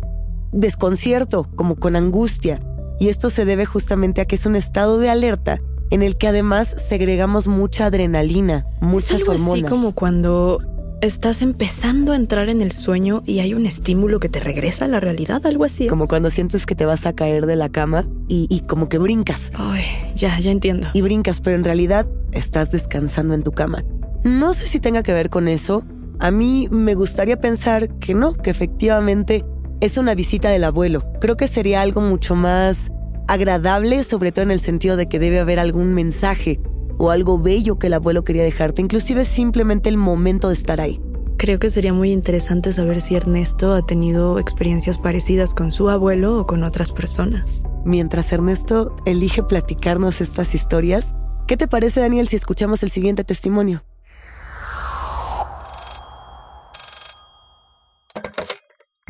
desconcierto, 0.51 1.47
como 1.55 1.75
con 1.75 1.95
angustia. 1.95 2.59
Y 2.99 3.09
esto 3.09 3.29
se 3.29 3.45
debe 3.45 3.65
justamente 3.65 4.21
a 4.21 4.25
que 4.25 4.35
es 4.35 4.45
un 4.45 4.55
estado 4.55 4.97
de 4.97 5.09
alerta 5.09 5.59
en 5.89 6.01
el 6.01 6.17
que 6.17 6.27
además 6.27 6.75
segregamos 6.87 7.47
mucha 7.47 7.87
adrenalina, 7.87 8.65
muchas 8.81 9.21
es 9.21 9.29
algo 9.29 9.53
Así 9.53 9.63
como 9.63 9.93
cuando 9.93 10.59
estás 11.01 11.41
empezando 11.41 12.13
a 12.13 12.15
entrar 12.15 12.49
en 12.49 12.61
el 12.61 12.71
sueño 12.71 13.21
y 13.25 13.39
hay 13.39 13.53
un 13.53 13.65
estímulo 13.65 14.19
que 14.19 14.29
te 14.29 14.39
regresa 14.39 14.85
a 14.85 14.87
la 14.87 14.99
realidad, 14.99 15.45
algo 15.45 15.63
así. 15.63 15.87
Como 15.87 16.07
cuando 16.07 16.29
sientes 16.29 16.65
que 16.65 16.75
te 16.75 16.85
vas 16.85 17.05
a 17.05 17.13
caer 17.13 17.45
de 17.45 17.55
la 17.55 17.69
cama 17.69 18.05
y, 18.27 18.47
y 18.49 18.61
como 18.61 18.89
que 18.89 18.97
brincas. 18.97 19.51
Ay, 19.55 19.83
ya, 20.15 20.39
ya 20.39 20.51
entiendo. 20.51 20.87
Y 20.93 21.01
brincas, 21.01 21.41
pero 21.41 21.55
en 21.55 21.63
realidad 21.63 22.07
estás 22.31 22.71
descansando 22.71 23.33
en 23.33 23.43
tu 23.43 23.51
cama. 23.51 23.83
No 24.23 24.53
sé 24.53 24.67
si 24.67 24.79
tenga 24.79 25.03
que 25.03 25.13
ver 25.13 25.29
con 25.29 25.47
eso. 25.47 25.83
A 26.19 26.31
mí 26.31 26.67
me 26.71 26.95
gustaría 26.95 27.37
pensar 27.37 27.89
que 27.99 28.15
no, 28.15 28.33
que 28.33 28.49
efectivamente 28.49 29.45
es 29.81 29.97
una 29.97 30.15
visita 30.15 30.49
del 30.49 30.63
abuelo. 30.63 31.03
Creo 31.19 31.37
que 31.37 31.47
sería 31.47 31.81
algo 31.81 32.01
mucho 32.01 32.35
más 32.35 32.91
agradable, 33.27 34.03
sobre 34.03 34.31
todo 34.31 34.43
en 34.43 34.51
el 34.51 34.59
sentido 34.59 34.97
de 34.97 35.07
que 35.07 35.19
debe 35.19 35.39
haber 35.39 35.59
algún 35.59 35.93
mensaje 35.93 36.59
o 36.97 37.11
algo 37.11 37.39
bello 37.39 37.77
que 37.77 37.87
el 37.87 37.93
abuelo 37.93 38.23
quería 38.23 38.43
dejarte, 38.43 38.81
inclusive 38.81 39.25
simplemente 39.25 39.89
el 39.89 39.97
momento 39.97 40.47
de 40.47 40.53
estar 40.53 40.79
ahí. 40.79 41.01
Creo 41.37 41.59
que 41.59 41.69
sería 41.69 41.93
muy 41.93 42.11
interesante 42.11 42.71
saber 42.71 43.01
si 43.01 43.15
Ernesto 43.15 43.73
ha 43.73 43.85
tenido 43.85 44.39
experiencias 44.39 44.97
parecidas 44.97 45.53
con 45.53 45.71
su 45.71 45.89
abuelo 45.89 46.39
o 46.39 46.47
con 46.47 46.63
otras 46.63 46.91
personas. 46.91 47.63
Mientras 47.83 48.31
Ernesto 48.31 48.95
elige 49.05 49.43
platicarnos 49.43 50.21
estas 50.21 50.55
historias, 50.55 51.13
¿qué 51.45 51.57
te 51.57 51.67
parece 51.67 51.99
Daniel 51.99 52.29
si 52.29 52.37
escuchamos 52.37 52.81
el 52.83 52.89
siguiente 52.89 53.23
testimonio? 53.25 53.83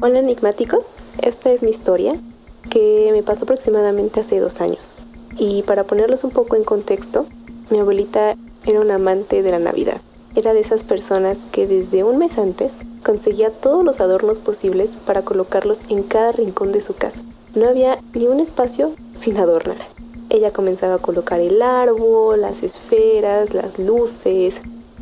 Hola 0.01 0.19
enigmáticos, 0.19 0.87
esta 1.21 1.53
es 1.53 1.63
mi 1.63 1.69
historia 1.69 2.17
que 2.69 3.07
me 3.13 3.23
pasó 3.23 3.45
aproximadamente 3.45 4.19
hace 4.19 4.41
dos 4.41 4.59
años. 4.59 5.01
Y 5.37 5.63
para 5.63 5.85
ponerlos 5.85 6.25
un 6.25 6.31
poco 6.31 6.57
en 6.57 6.65
contexto, 6.65 7.27
mi 7.69 7.79
abuelita 7.79 8.35
era 8.65 8.81
un 8.81 8.91
amante 8.91 9.41
de 9.41 9.51
la 9.51 9.59
Navidad. 9.59 10.01
Era 10.35 10.53
de 10.53 10.59
esas 10.59 10.83
personas 10.83 11.37
que 11.53 11.65
desde 11.65 12.03
un 12.03 12.17
mes 12.17 12.37
antes 12.37 12.73
conseguía 13.05 13.51
todos 13.51 13.85
los 13.85 14.01
adornos 14.01 14.39
posibles 14.39 14.89
para 15.05 15.21
colocarlos 15.21 15.79
en 15.87 16.03
cada 16.03 16.33
rincón 16.33 16.73
de 16.73 16.81
su 16.81 16.93
casa. 16.93 17.21
No 17.55 17.69
había 17.69 17.99
ni 18.13 18.27
un 18.27 18.41
espacio 18.41 18.91
sin 19.21 19.37
adornar. 19.37 19.77
Ella 20.29 20.51
comenzaba 20.51 20.95
a 20.95 21.01
colocar 21.01 21.39
el 21.39 21.61
árbol, 21.61 22.41
las 22.41 22.63
esferas, 22.63 23.53
las 23.53 23.79
luces, 23.79 24.55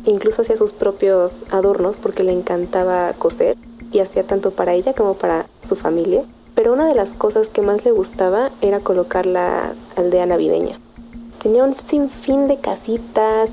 incluso 0.06 0.42
hacía 0.42 0.56
sus 0.56 0.72
propios 0.72 1.42
adornos 1.50 1.96
porque 1.96 2.22
le 2.22 2.30
encantaba 2.30 3.12
coser 3.14 3.56
y 3.94 4.00
hacía 4.00 4.24
tanto 4.24 4.50
para 4.50 4.74
ella 4.74 4.92
como 4.92 5.14
para 5.14 5.46
su 5.66 5.76
familia. 5.76 6.24
Pero 6.54 6.72
una 6.72 6.86
de 6.86 6.94
las 6.94 7.12
cosas 7.12 7.48
que 7.48 7.62
más 7.62 7.84
le 7.84 7.92
gustaba 7.92 8.50
era 8.60 8.80
colocar 8.80 9.24
la 9.24 9.72
aldea 9.96 10.26
navideña. 10.26 10.78
Tenía 11.42 11.64
un 11.64 11.76
sinfín 11.76 12.48
de 12.48 12.58
casitas, 12.58 13.50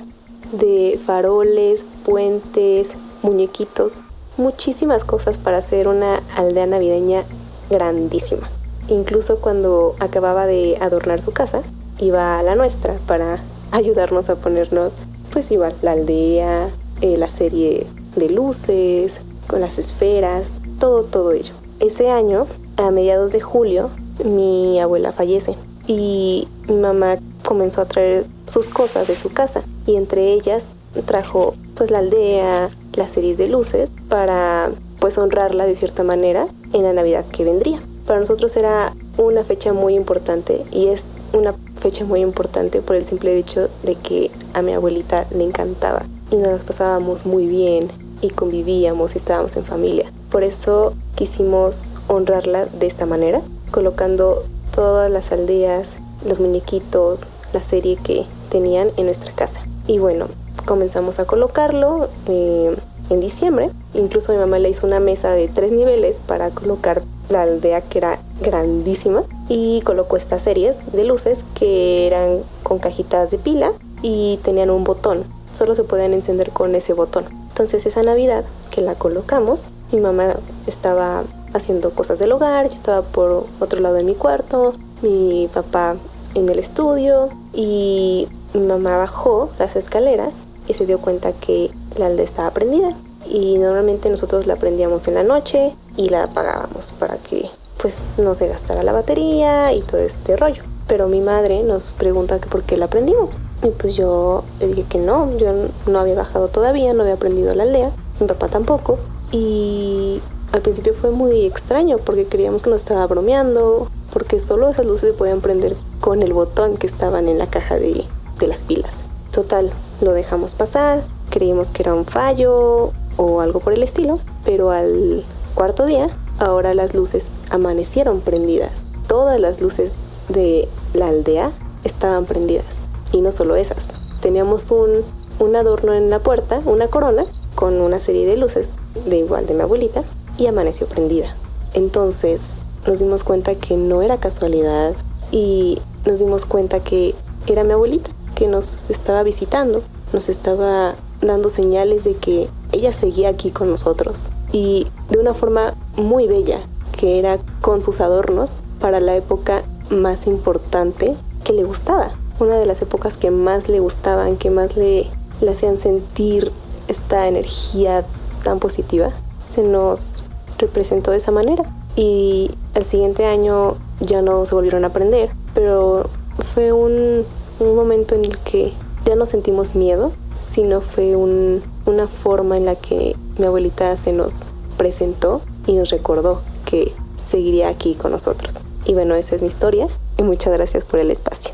de 0.51 0.99
faroles, 1.05 1.85
puentes, 2.05 2.89
muñequitos, 3.21 3.99
muchísimas 4.37 5.03
cosas 5.03 5.37
para 5.37 5.59
hacer 5.59 5.87
una 5.87 6.21
aldea 6.35 6.65
navideña 6.65 7.23
grandísima. 7.69 8.49
Incluso 8.87 9.37
cuando 9.37 9.95
acababa 9.99 10.47
de 10.47 10.77
adornar 10.81 11.21
su 11.21 11.31
casa, 11.31 11.61
iba 11.99 12.39
a 12.39 12.43
la 12.43 12.55
nuestra 12.55 12.97
para 13.05 13.39
ayudarnos 13.71 14.29
a 14.29 14.35
ponernos, 14.35 14.91
pues 15.31 15.51
igual, 15.51 15.75
la 15.81 15.91
aldea, 15.91 16.69
eh, 17.01 17.17
la 17.17 17.29
serie 17.29 17.85
de 18.15 18.29
luces, 18.29 19.13
las 19.59 19.77
esferas, 19.77 20.47
todo, 20.79 21.03
todo 21.03 21.31
ello. 21.31 21.53
Ese 21.79 22.09
año, 22.09 22.47
a 22.77 22.91
mediados 22.91 23.31
de 23.31 23.41
julio, 23.41 23.89
mi 24.23 24.79
abuela 24.79 25.11
fallece 25.11 25.55
y 25.87 26.47
mi 26.67 26.75
mamá 26.75 27.17
comenzó 27.43 27.81
a 27.81 27.85
traer 27.85 28.25
sus 28.47 28.69
cosas 28.69 29.07
de 29.07 29.15
su 29.15 29.31
casa 29.33 29.63
y 29.87 29.95
entre 29.95 30.33
ellas 30.33 30.65
trajo 31.05 31.55
pues 31.75 31.89
la 31.89 31.99
aldea, 31.99 32.69
las 32.93 33.11
series 33.11 33.37
de 33.37 33.47
luces 33.47 33.89
para 34.09 34.71
pues 34.99 35.17
honrarla 35.17 35.65
de 35.65 35.75
cierta 35.75 36.03
manera 36.03 36.47
en 36.73 36.83
la 36.83 36.93
Navidad 36.93 37.25
que 37.25 37.43
vendría. 37.43 37.81
Para 38.05 38.19
nosotros 38.19 38.55
era 38.55 38.93
una 39.17 39.43
fecha 39.43 39.73
muy 39.73 39.95
importante 39.95 40.63
y 40.71 40.87
es 40.87 41.03
una 41.33 41.55
fecha 41.79 42.05
muy 42.05 42.21
importante 42.21 42.81
por 42.81 42.95
el 42.95 43.05
simple 43.05 43.37
hecho 43.37 43.69
de 43.83 43.95
que 43.95 44.31
a 44.53 44.61
mi 44.61 44.73
abuelita 44.73 45.25
le 45.31 45.43
encantaba 45.43 46.03
y 46.29 46.35
nos 46.35 46.61
pasábamos 46.63 47.25
muy 47.25 47.47
bien 47.47 47.89
y 48.21 48.29
convivíamos 48.29 49.15
y 49.15 49.17
estábamos 49.17 49.55
en 49.57 49.65
familia. 49.65 50.11
Por 50.29 50.43
eso 50.43 50.93
quisimos 51.15 51.83
honrarla 52.07 52.65
de 52.65 52.87
esta 52.87 53.05
manera, 53.05 53.41
colocando 53.71 54.43
todas 54.73 55.11
las 55.11 55.31
aldeas, 55.31 55.87
los 56.25 56.39
muñequitos, 56.39 57.21
la 57.53 57.63
serie 57.63 57.97
que 57.97 58.25
tenían 58.49 58.89
en 58.97 59.05
nuestra 59.05 59.33
casa. 59.33 59.61
Y 59.87 59.99
bueno, 59.99 60.27
comenzamos 60.65 61.19
a 61.19 61.25
colocarlo 61.25 62.09
eh, 62.27 62.75
en 63.09 63.19
diciembre. 63.19 63.71
Incluso 63.93 64.31
mi 64.31 64.39
mamá 64.39 64.59
le 64.59 64.69
hizo 64.69 64.87
una 64.87 64.99
mesa 64.99 65.31
de 65.31 65.47
tres 65.47 65.71
niveles 65.71 66.21
para 66.25 66.51
colocar 66.51 67.03
la 67.29 67.43
aldea 67.43 67.81
que 67.81 67.97
era 67.97 68.19
grandísima 68.41 69.23
y 69.49 69.81
colocó 69.81 70.17
estas 70.17 70.43
series 70.43 70.77
de 70.91 71.03
luces 71.03 71.43
que 71.55 72.07
eran 72.07 72.39
con 72.63 72.79
cajitas 72.79 73.31
de 73.31 73.37
pila 73.37 73.71
y 74.01 74.39
tenían 74.43 74.69
un 74.69 74.83
botón. 74.83 75.23
Solo 75.53 75.75
se 75.75 75.83
podían 75.83 76.13
encender 76.13 76.51
con 76.51 76.75
ese 76.75 76.93
botón. 76.93 77.40
Entonces 77.51 77.85
esa 77.85 78.01
Navidad 78.01 78.45
que 78.69 78.81
la 78.81 78.95
colocamos, 78.95 79.63
mi 79.91 79.99
mamá 79.99 80.37
estaba 80.67 81.23
haciendo 81.53 81.91
cosas 81.91 82.17
del 82.17 82.31
hogar, 82.31 82.69
yo 82.69 82.75
estaba 82.75 83.01
por 83.01 83.45
otro 83.59 83.81
lado 83.81 83.95
de 83.95 84.03
mi 84.03 84.15
cuarto, 84.15 84.73
mi 85.01 85.49
papá 85.53 85.97
en 86.33 86.47
el 86.47 86.59
estudio 86.59 87.29
y 87.53 88.29
mi 88.53 88.61
mamá 88.61 88.97
bajó 88.97 89.49
las 89.59 89.75
escaleras 89.75 90.33
y 90.67 90.73
se 90.73 90.85
dio 90.85 90.99
cuenta 90.99 91.33
que 91.33 91.71
la 91.97 92.05
aldea 92.05 92.23
estaba 92.23 92.51
prendida 92.51 92.93
y 93.27 93.57
normalmente 93.57 94.09
nosotros 94.09 94.47
la 94.47 94.55
prendíamos 94.55 95.07
en 95.09 95.15
la 95.15 95.23
noche 95.23 95.75
y 95.97 96.07
la 96.07 96.23
apagábamos 96.23 96.93
para 96.99 97.17
que 97.17 97.49
pues 97.77 97.97
no 98.17 98.33
se 98.33 98.47
gastara 98.47 98.81
la 98.83 98.93
batería 98.93 99.73
y 99.73 99.81
todo 99.81 99.99
este 99.99 100.37
rollo. 100.37 100.63
Pero 100.87 101.07
mi 101.07 101.19
madre 101.19 101.63
nos 101.63 101.91
pregunta 101.91 102.37
por 102.37 102.63
qué 102.63 102.77
la 102.77 102.87
prendimos 102.87 103.31
y 103.63 103.69
pues 103.69 103.95
yo 103.95 104.43
le 104.59 104.67
dije 104.67 104.83
que 104.89 104.97
no, 104.97 105.29
yo 105.37 105.53
no 105.85 105.99
había 105.99 106.15
bajado 106.15 106.47
todavía, 106.47 106.93
no 106.93 107.03
había 107.03 107.15
aprendido 107.15 107.53
la 107.53 107.63
aldea, 107.63 107.91
mi 108.19 108.27
papá 108.27 108.47
tampoco. 108.47 108.97
Y 109.31 110.19
al 110.51 110.61
principio 110.61 110.93
fue 110.93 111.11
muy 111.11 111.45
extraño 111.45 111.97
porque 111.97 112.25
creíamos 112.25 112.63
que 112.63 112.69
nos 112.69 112.81
estaba 112.81 113.05
bromeando, 113.07 113.87
porque 114.11 114.39
solo 114.39 114.69
esas 114.69 114.85
luces 114.85 115.11
se 115.11 115.13
podían 115.13 115.41
prender 115.41 115.75
con 115.99 116.23
el 116.23 116.33
botón 116.33 116.77
que 116.77 116.87
estaban 116.87 117.27
en 117.27 117.37
la 117.37 117.47
caja 117.47 117.75
de, 117.75 118.05
de 118.39 118.47
las 118.47 118.63
pilas. 118.63 119.03
Total, 119.31 119.71
lo 120.01 120.13
dejamos 120.13 120.55
pasar, 120.55 121.03
creímos 121.29 121.71
que 121.71 121.83
era 121.83 121.93
un 121.93 122.05
fallo 122.05 122.91
o 123.17 123.41
algo 123.41 123.59
por 123.59 123.73
el 123.73 123.83
estilo, 123.83 124.19
pero 124.43 124.71
al 124.71 125.23
cuarto 125.53 125.85
día, 125.85 126.09
ahora 126.39 126.73
las 126.73 126.95
luces 126.95 127.29
amanecieron 127.49 128.21
prendidas. 128.21 128.71
Todas 129.07 129.39
las 129.39 129.61
luces 129.61 129.91
de 130.29 130.67
la 130.93 131.09
aldea 131.09 131.51
estaban 131.83 132.25
prendidas. 132.25 132.80
Y 133.11 133.21
no 133.21 133.31
solo 133.31 133.55
esas. 133.55 133.79
Teníamos 134.21 134.71
un, 134.71 135.03
un 135.39 135.55
adorno 135.55 135.93
en 135.93 136.09
la 136.09 136.19
puerta, 136.19 136.61
una 136.65 136.87
corona, 136.87 137.25
con 137.55 137.81
una 137.81 137.99
serie 137.99 138.25
de 138.25 138.37
luces 138.37 138.69
de 139.05 139.17
igual 139.17 139.45
de 139.47 139.53
mi 139.53 139.61
abuelita, 139.61 140.03
y 140.37 140.47
amaneció 140.47 140.87
prendida. 140.87 141.35
Entonces 141.73 142.41
nos 142.87 142.99
dimos 142.99 143.23
cuenta 143.23 143.55
que 143.55 143.77
no 143.77 144.01
era 144.01 144.17
casualidad 144.17 144.93
y 145.31 145.79
nos 146.05 146.19
dimos 146.19 146.45
cuenta 146.45 146.79
que 146.79 147.15
era 147.47 147.63
mi 147.63 147.73
abuelita 147.73 148.11
que 148.35 148.47
nos 148.47 148.89
estaba 148.89 149.23
visitando, 149.23 149.83
nos 150.13 150.29
estaba 150.29 150.95
dando 151.21 151.49
señales 151.49 152.03
de 152.03 152.15
que 152.15 152.49
ella 152.71 152.91
seguía 152.93 153.29
aquí 153.29 153.51
con 153.51 153.69
nosotros 153.69 154.21
y 154.51 154.87
de 155.09 155.19
una 155.19 155.33
forma 155.33 155.75
muy 155.95 156.27
bella, 156.27 156.61
que 156.97 157.19
era 157.19 157.37
con 157.61 157.83
sus 157.83 158.01
adornos 158.01 158.51
para 158.79 158.99
la 158.99 159.15
época 159.15 159.61
más 159.89 160.25
importante 160.25 161.15
que 161.43 161.53
le 161.53 161.63
gustaba. 161.63 162.11
Una 162.41 162.57
de 162.57 162.65
las 162.65 162.81
épocas 162.81 163.17
que 163.17 163.29
más 163.29 163.69
le 163.69 163.79
gustaban, 163.79 164.35
que 164.35 164.49
más 164.49 164.75
le, 164.75 165.05
hacían 165.47 165.77
sentir 165.77 166.51
esta 166.87 167.27
energía 167.27 168.03
tan 168.43 168.57
positiva, 168.57 169.11
se 169.53 169.61
nos 169.61 170.23
representó 170.57 171.11
de 171.11 171.17
esa 171.17 171.29
manera. 171.29 171.61
Y 171.95 172.49
el 172.73 172.83
siguiente 172.83 173.27
año 173.27 173.75
ya 173.99 174.23
no 174.23 174.43
se 174.47 174.55
volvieron 174.55 174.85
a 174.85 174.87
aprender, 174.87 175.29
pero 175.53 176.09
fue 176.55 176.73
un 176.73 177.25
momento 177.59 178.15
en 178.15 178.25
el 178.25 178.39
que 178.39 178.73
ya 179.05 179.15
no 179.15 179.27
sentimos 179.27 179.75
miedo, 179.75 180.11
sino 180.51 180.81
fue 180.81 181.15
una 181.15 182.07
forma 182.07 182.57
en 182.57 182.65
la 182.65 182.73
que 182.73 183.15
mi 183.37 183.45
abuelita 183.45 183.95
se 183.97 184.13
nos 184.13 184.49
presentó 184.77 185.41
y 185.67 185.73
nos 185.73 185.91
recordó 185.91 186.41
que 186.65 186.91
seguiría 187.29 187.69
aquí 187.69 187.93
con 187.93 188.11
nosotros. 188.11 188.55
Y 188.85 188.95
bueno, 188.95 189.13
esa 189.13 189.35
es 189.35 189.43
mi 189.43 189.47
historia 189.47 189.87
y 190.17 190.23
muchas 190.23 190.53
gracias 190.53 190.83
por 190.83 190.99
el 190.99 191.11
espacio. 191.11 191.53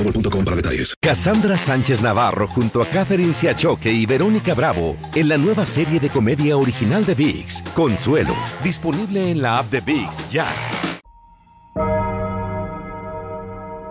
boostmobile.com 0.01 0.45
para 0.45 0.55
detalles. 0.55 0.95
Cassandra 0.99 1.57
Sánchez 1.57 2.01
Navarro 2.01 2.47
junto 2.47 2.81
a 2.81 2.85
Catherine 2.87 3.33
Siachoque 3.33 3.91
y 3.91 4.05
Verónica 4.05 4.53
Bravo 4.53 4.95
en 5.15 5.29
la 5.29 5.37
nueva 5.37 5.65
serie 5.65 5.99
de 5.99 6.09
comedia 6.09 6.57
original 6.57 7.05
de 7.05 7.15
VIX, 7.15 7.61
Consuelo, 7.73 8.35
disponible 8.63 9.31
en 9.31 9.41
la 9.41 9.57
app 9.57 9.69
de 9.71 9.81
VIX 9.81 10.31
ya. 10.31 10.47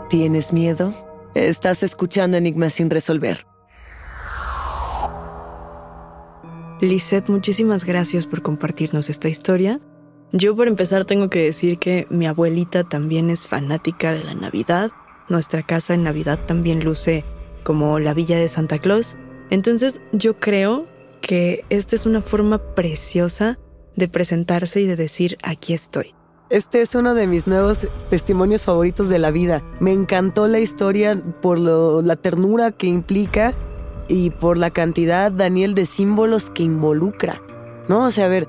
¿Tienes 0.09 0.53
miedo? 0.53 0.93
Estás 1.35 1.83
escuchando 1.85 2.37
Enigmas 2.37 2.73
sin 2.73 2.91
resolver. 2.91 3.47
Lisette, 6.81 7.29
muchísimas 7.29 7.85
gracias 7.85 8.27
por 8.27 8.43
compartirnos 8.43 9.11
esta 9.11 9.29
historia. 9.29 9.81
Yo 10.33 10.57
por 10.57 10.67
empezar 10.67 11.05
tengo 11.05 11.29
que 11.29 11.45
decir 11.45 11.79
que 11.79 12.07
mi 12.11 12.27
abuelita 12.27 12.85
también 12.85 13.31
es 13.31 13.47
fanática 13.47 14.13
de 14.13 14.25
la 14.25 14.35
Navidad 14.35 14.91
nuestra 15.31 15.63
casa 15.63 15.95
en 15.95 16.03
Navidad 16.03 16.39
también 16.47 16.85
luce 16.85 17.25
como 17.63 17.99
la 17.99 18.15
villa 18.15 18.39
de 18.39 18.49
Santa 18.49 18.79
Claus. 18.79 19.17
Entonces 19.51 20.01
yo 20.13 20.37
creo 20.37 20.87
que 21.21 21.65
esta 21.71 21.97
es 21.97 22.07
una 22.07 22.23
forma 22.23 22.59
preciosa 22.75 23.59
de 23.97 24.09
presentarse 24.09 24.81
y 24.81 24.87
de 24.87 24.97
decir 24.97 25.39
aquí 25.43 25.75
estoy. 25.75 26.15
Este 26.49 26.83
es 26.83 26.95
uno 26.97 27.15
de 27.15 27.29
mis 27.29 27.47
nuevos 27.47 27.79
testimonios 28.09 28.63
favoritos 28.63 29.09
de 29.09 29.21
la 29.21 29.31
vida. 29.31 29.63
Me 29.79 29.93
encantó 29.93 30.49
la 30.49 30.59
historia 30.59 31.21
por 31.41 31.59
la 31.59 32.17
ternura 32.17 32.73
que 32.73 32.89
implica 32.89 33.55
y 34.09 34.31
por 34.31 34.57
la 34.57 34.71
cantidad, 34.71 35.31
Daniel, 35.31 35.75
de 35.75 35.87
símbolos 35.87 36.51
que 36.51 36.65
involucra. 36.65 37.41
¿No? 37.89 38.07
O 38.07 38.11
sea, 38.11 38.25
a 38.25 38.29
ver, 38.29 38.49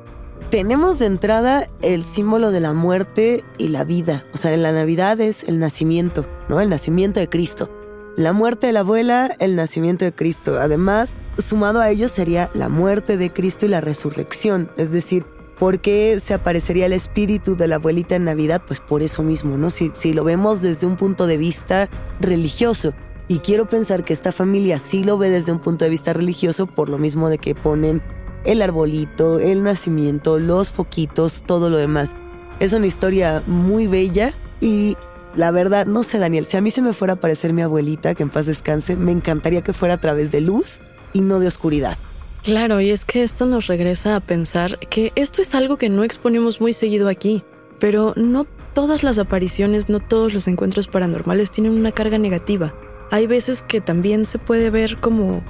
tenemos 0.50 1.00
de 1.00 1.06
entrada 1.06 1.68
el 1.82 2.04
símbolo 2.04 2.52
de 2.52 2.60
la 2.60 2.74
muerte 2.74 3.44
y 3.58 3.70
la 3.70 3.84
vida. 3.84 4.26
O 4.34 4.38
sea, 4.38 4.56
la 4.58 4.72
Navidad 4.72 5.20
es 5.22 5.44
el 5.44 5.60
nacimiento, 5.60 6.26
¿no? 6.50 6.60
El 6.60 6.70
nacimiento 6.70 7.20
de 7.20 7.30
Cristo. 7.30 7.70
La 8.18 8.34
muerte 8.34 8.68
de 8.68 8.74
la 8.74 8.82
abuela, 8.82 9.36
el 9.40 9.56
nacimiento 9.56 10.04
de 10.04 10.12
Cristo. 10.12 10.60
Además, 10.60 11.10
sumado 11.38 11.80
a 11.80 11.90
ello 11.90 12.08
sería 12.08 12.50
la 12.54 12.68
muerte 12.68 13.18
de 13.18 13.32
Cristo 13.32 13.66
y 13.66 13.70
la 13.70 13.82
resurrección. 13.82 14.70
Es 14.76 14.92
decir, 14.92 15.26
¿por 15.58 15.80
qué 15.80 16.20
se 16.20 16.34
aparecería 16.34 16.88
el 16.88 16.94
espíritu 16.94 17.56
de 17.56 17.68
la 17.68 17.76
abuelita 17.76 18.16
en 18.16 18.26
Navidad? 18.26 18.62
Pues 18.68 18.82
por 18.82 19.02
eso 19.02 19.24
mismo, 19.24 19.58
¿no? 19.58 19.70
Si, 19.70 19.92
si 19.94 20.14
lo 20.14 20.24
vemos 20.24 20.62
desde 20.62 20.88
un 20.88 20.98
punto 20.98 21.28
de 21.28 21.38
vista 21.38 21.88
religioso. 22.20 22.94
Y 23.30 23.40
quiero 23.40 23.66
pensar 23.66 24.04
que 24.04 24.12
esta 24.12 24.34
familia 24.34 24.78
sí 24.78 25.06
lo 25.06 25.18
ve 25.18 25.30
desde 25.30 25.54
un 25.54 25.60
punto 25.60 25.86
de 25.86 25.92
vista 25.92 26.12
religioso 26.12 26.66
por 26.66 26.90
lo 26.90 26.98
mismo 26.98 27.30
de 27.30 27.38
que 27.38 27.56
ponen 27.56 28.02
el 28.46 28.62
arbolito, 28.62 29.40
el 29.40 29.64
nacimiento, 29.64 30.40
los 30.40 30.70
foquitos, 30.70 31.44
todo 31.46 31.70
lo 31.70 31.78
demás. 31.78 32.14
Es 32.60 32.74
una 32.74 32.88
historia 32.88 33.42
muy 33.48 33.88
bella 33.88 34.34
y 34.60 34.96
la 35.36 35.52
verdad, 35.52 35.86
no 35.86 36.04
sé 36.04 36.20
Daniel, 36.20 36.46
si 36.46 36.58
a 36.58 36.62
mí 36.62 36.72
se 36.72 36.82
me 36.82 36.94
fuera 36.94 37.14
a 37.14 37.16
aparecer 37.16 37.54
mi 37.54 37.62
abuelita, 37.62 38.16
que 38.16 38.24
en 38.24 38.30
paz 38.30 38.46
descanse, 38.46 38.96
me 38.96 39.12
encantaría 39.12 39.62
que 39.62 39.74
fuera 39.74 39.96
a 39.96 40.02
través 40.02 40.32
de 40.32 40.42
luz 40.42 40.80
y 41.14 41.22
no 41.22 41.40
de 41.40 41.48
oscuridad. 41.48 41.98
Claro, 42.44 42.82
y 42.82 42.90
es 42.90 43.06
que 43.06 43.24
esto 43.24 43.46
nos 43.46 43.68
regresa 43.68 44.16
a 44.16 44.20
pensar 44.20 44.80
que 44.80 45.12
esto 45.16 45.42
es 45.42 45.54
algo 45.54 45.78
que 45.78 45.90
no 45.90 46.04
exponemos 46.04 46.60
muy 46.60 46.74
seguido 46.74 47.08
aquí, 47.08 47.44
pero 47.80 48.14
no 48.16 48.46
todas 48.74 49.04
las 49.04 49.20
apariciones, 49.20 49.90
no 49.90 50.00
todos 50.00 50.34
los 50.34 50.48
encuentros 50.48 50.88
paranormales 50.88 51.52
tienen 51.52 51.74
una 51.74 51.92
carga 51.92 52.18
negativa. 52.18 52.74
Hay 53.12 53.28
veces 53.28 53.62
que 53.62 53.82
también 53.82 54.26
se 54.26 54.40
puede 54.40 54.70
ver 54.70 54.98
como 54.98 55.44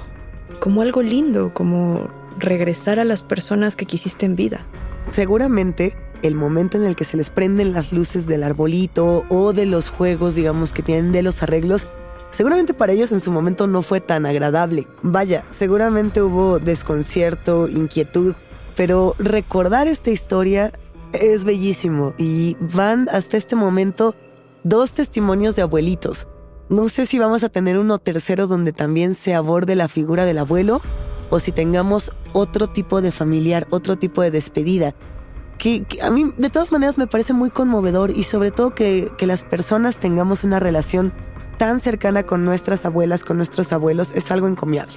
como 0.60 0.82
algo 0.82 1.02
lindo, 1.02 1.52
como 1.52 2.08
regresar 2.38 2.98
a 2.98 3.04
las 3.04 3.22
personas 3.22 3.76
que 3.76 3.86
quisiste 3.86 4.26
en 4.26 4.36
vida. 4.36 4.66
Seguramente 5.10 5.94
el 6.22 6.34
momento 6.34 6.78
en 6.78 6.84
el 6.84 6.96
que 6.96 7.04
se 7.04 7.16
les 7.16 7.30
prenden 7.30 7.72
las 7.72 7.92
luces 7.92 8.26
del 8.26 8.44
arbolito 8.44 9.24
o 9.28 9.52
de 9.52 9.66
los 9.66 9.90
juegos, 9.90 10.34
digamos, 10.34 10.72
que 10.72 10.82
tienen 10.82 11.12
de 11.12 11.22
los 11.22 11.42
arreglos, 11.42 11.86
seguramente 12.30 12.74
para 12.74 12.92
ellos 12.92 13.12
en 13.12 13.20
su 13.20 13.32
momento 13.32 13.66
no 13.66 13.82
fue 13.82 14.00
tan 14.00 14.24
agradable. 14.24 14.86
Vaya, 15.02 15.44
seguramente 15.56 16.22
hubo 16.22 16.58
desconcierto, 16.58 17.68
inquietud, 17.68 18.34
pero 18.76 19.14
recordar 19.18 19.88
esta 19.88 20.10
historia 20.10 20.72
es 21.12 21.44
bellísimo 21.44 22.14
y 22.16 22.56
van 22.60 23.08
hasta 23.10 23.36
este 23.36 23.56
momento 23.56 24.14
dos 24.62 24.92
testimonios 24.92 25.56
de 25.56 25.62
abuelitos. 25.62 26.26
No 26.68 26.88
sé 26.88 27.04
si 27.04 27.18
vamos 27.18 27.42
a 27.42 27.50
tener 27.50 27.78
uno 27.78 27.98
tercero 27.98 28.46
donde 28.46 28.72
también 28.72 29.14
se 29.14 29.34
aborde 29.34 29.74
la 29.74 29.88
figura 29.88 30.24
del 30.24 30.38
abuelo 30.38 30.80
o 31.32 31.40
si 31.40 31.50
tengamos 31.50 32.12
otro 32.34 32.68
tipo 32.68 33.00
de 33.00 33.10
familiar, 33.10 33.66
otro 33.70 33.96
tipo 33.96 34.20
de 34.20 34.30
despedida. 34.30 34.94
Que, 35.56 35.86
a 36.02 36.10
mí 36.10 36.30
de 36.36 36.50
todas 36.50 36.72
maneras 36.72 36.98
me 36.98 37.06
parece 37.06 37.32
muy 37.32 37.48
conmovedor 37.48 38.10
y 38.10 38.24
sobre 38.24 38.50
todo 38.50 38.74
que, 38.74 39.10
que 39.16 39.26
las 39.26 39.42
personas 39.42 39.96
tengamos 39.96 40.44
una 40.44 40.60
relación 40.60 41.10
tan 41.56 41.80
cercana 41.80 42.24
con 42.24 42.44
nuestras 42.44 42.84
abuelas, 42.84 43.24
con 43.24 43.38
nuestros 43.38 43.72
abuelos, 43.72 44.12
es 44.14 44.30
algo 44.30 44.46
encomiable. 44.46 44.92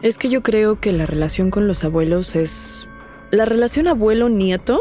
Es 0.00 0.16
que 0.16 0.28
yo 0.28 0.44
creo 0.44 0.78
que 0.78 0.92
la 0.92 1.06
relación 1.06 1.50
con 1.50 1.66
los 1.66 1.82
abuelos 1.82 2.36
es... 2.36 2.86
La 3.32 3.44
relación 3.44 3.88
abuelo-nieto 3.88 4.80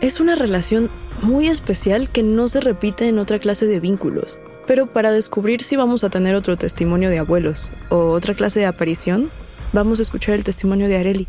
es 0.00 0.18
una 0.18 0.34
relación 0.34 0.88
muy 1.20 1.48
especial 1.48 2.08
que 2.08 2.22
no 2.22 2.48
se 2.48 2.60
repite 2.60 3.06
en 3.06 3.18
otra 3.18 3.38
clase 3.38 3.66
de 3.66 3.80
vínculos. 3.80 4.38
Pero 4.66 4.86
para 4.86 5.12
descubrir 5.12 5.62
si 5.62 5.76
vamos 5.76 6.04
a 6.04 6.10
tener 6.10 6.34
otro 6.34 6.56
testimonio 6.56 7.10
de 7.10 7.18
abuelos 7.18 7.70
o 7.90 8.12
otra 8.12 8.32
clase 8.32 8.60
de 8.60 8.66
aparición, 8.66 9.30
Vamos 9.70 9.98
a 9.98 10.02
escuchar 10.02 10.34
el 10.34 10.44
testimonio 10.44 10.88
de 10.88 10.96
Areli. 10.96 11.28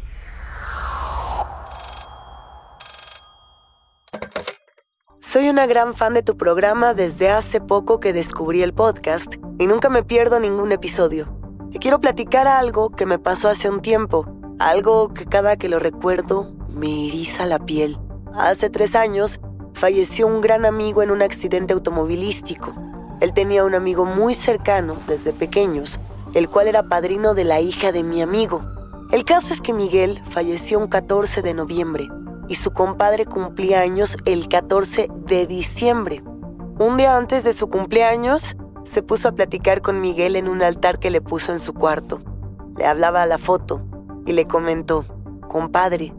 Soy 5.20 5.50
una 5.50 5.68
gran 5.68 5.94
fan 5.94 6.14
de 6.14 6.24
tu 6.24 6.38
programa 6.38 6.94
desde 6.94 7.30
hace 7.30 7.60
poco 7.60 8.00
que 8.00 8.14
descubrí 8.14 8.62
el 8.62 8.74
podcast 8.74 9.36
y 9.60 9.68
nunca 9.68 9.90
me 9.90 10.04
pierdo 10.04 10.40
ningún 10.40 10.72
episodio. 10.72 11.28
Te 11.74 11.80
quiero 11.80 12.00
platicar 12.00 12.48
algo 12.48 12.92
que 12.92 13.06
me 13.06 13.20
pasó 13.20 13.50
hace 13.50 13.70
un 13.70 13.82
tiempo, 13.82 14.26
algo 14.58 15.14
que 15.14 15.26
cada 15.26 15.58
que 15.58 15.68
lo 15.68 15.78
recuerdo 15.78 16.50
me 16.70 17.08
eriza 17.10 17.46
la 17.46 17.60
piel. 17.60 17.98
Hace 18.34 18.70
tres 18.70 18.96
años 18.96 19.42
falleció 19.74 20.28
un 20.28 20.40
gran 20.40 20.66
amigo 20.66 21.04
en 21.04 21.12
un 21.12 21.22
accidente 21.22 21.74
automovilístico. 21.74 22.74
Él 23.20 23.34
tenía 23.34 23.66
un 23.66 23.76
amigo 23.76 24.06
muy 24.06 24.34
cercano 24.34 24.96
desde 25.08 25.34
pequeños 25.34 26.00
el 26.34 26.50
cual 26.50 26.68
era 26.68 26.84
padrino 26.84 27.34
de 27.34 27.44
la 27.44 27.62
hija 27.62 27.92
de 27.92 28.04
mi 28.04 28.22
amigo. 28.22 28.62
El 29.12 29.26
caso 29.26 29.54
es 29.54 29.62
que 29.62 29.74
Miguel 29.74 30.22
falleció 30.30 30.80
un 30.80 30.88
14 30.88 31.42
de 31.42 31.54
noviembre 31.54 32.08
y 32.48 32.56
su 32.56 32.72
compadre 32.72 33.26
cumplía 33.26 33.82
años 33.82 34.18
el 34.26 34.48
14 34.48 35.10
de 35.28 35.48
diciembre. 35.48 36.24
Un 36.80 36.98
día 36.98 37.18
antes 37.18 37.44
de 37.44 37.54
su 37.54 37.70
cumpleaños, 37.70 38.56
se 38.84 39.04
puso 39.04 39.30
a 39.30 39.32
platicar 39.34 39.82
con 39.82 40.02
Miguel 40.02 40.36
en 40.36 40.48
un 40.48 40.64
altar 40.64 41.00
que 41.00 41.12
le 41.12 41.22
puso 41.22 41.52
en 41.52 41.60
su 41.60 41.74
cuarto. 41.74 42.22
le 42.78 42.86
hablaba 42.86 43.22
a 43.22 43.26
la 43.26 43.38
foto 43.38 43.82
y 44.26 44.32
le 44.32 44.46
comentó, 44.46 45.06
compadre, 45.48 46.14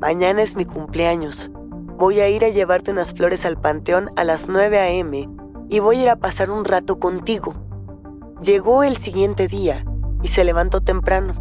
mañana 0.00 0.42
es 0.42 0.56
mi 0.56 0.64
cumpleaños. 0.64 1.50
Voy 1.98 2.20
a 2.20 2.28
ir 2.28 2.44
a 2.44 2.48
llevarte 2.48 2.90
unas 2.90 3.12
flores 3.12 3.44
al 3.44 3.60
panteón 3.60 4.10
a 4.16 4.24
las 4.24 4.48
9 4.48 4.78
a.m. 4.78 5.28
y 5.68 5.78
voy 5.80 5.98
a 5.98 6.02
ir 6.02 6.08
a 6.10 6.16
pasar 6.16 6.50
un 6.50 6.64
rato 6.64 6.98
contigo. 6.98 7.54
Llegó 8.42 8.84
el 8.84 8.96
siguiente 8.96 9.48
día 9.48 9.84
y 10.22 10.28
se 10.28 10.44
levantó 10.44 10.80
temprano 10.80 11.34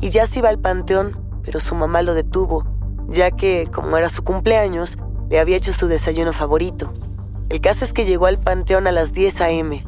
y 0.00 0.10
ya 0.10 0.26
se 0.26 0.40
iba 0.40 0.48
al 0.48 0.58
panteón, 0.58 1.16
pero 1.44 1.60
su 1.60 1.76
mamá 1.76 2.02
lo 2.02 2.12
detuvo, 2.12 2.64
ya 3.08 3.30
que, 3.30 3.68
como 3.72 3.96
era 3.96 4.08
su 4.08 4.24
cumpleaños, 4.24 4.98
le 5.28 5.38
había 5.38 5.56
hecho 5.56 5.72
su 5.72 5.86
desayuno 5.86 6.32
favorito. 6.32 6.92
El 7.50 7.60
caso 7.60 7.84
es 7.84 7.92
que 7.92 8.04
llegó 8.04 8.26
al 8.26 8.38
panteón 8.38 8.88
a 8.88 8.92
las 8.92 9.12
10 9.12 9.40
a.m. 9.42 9.84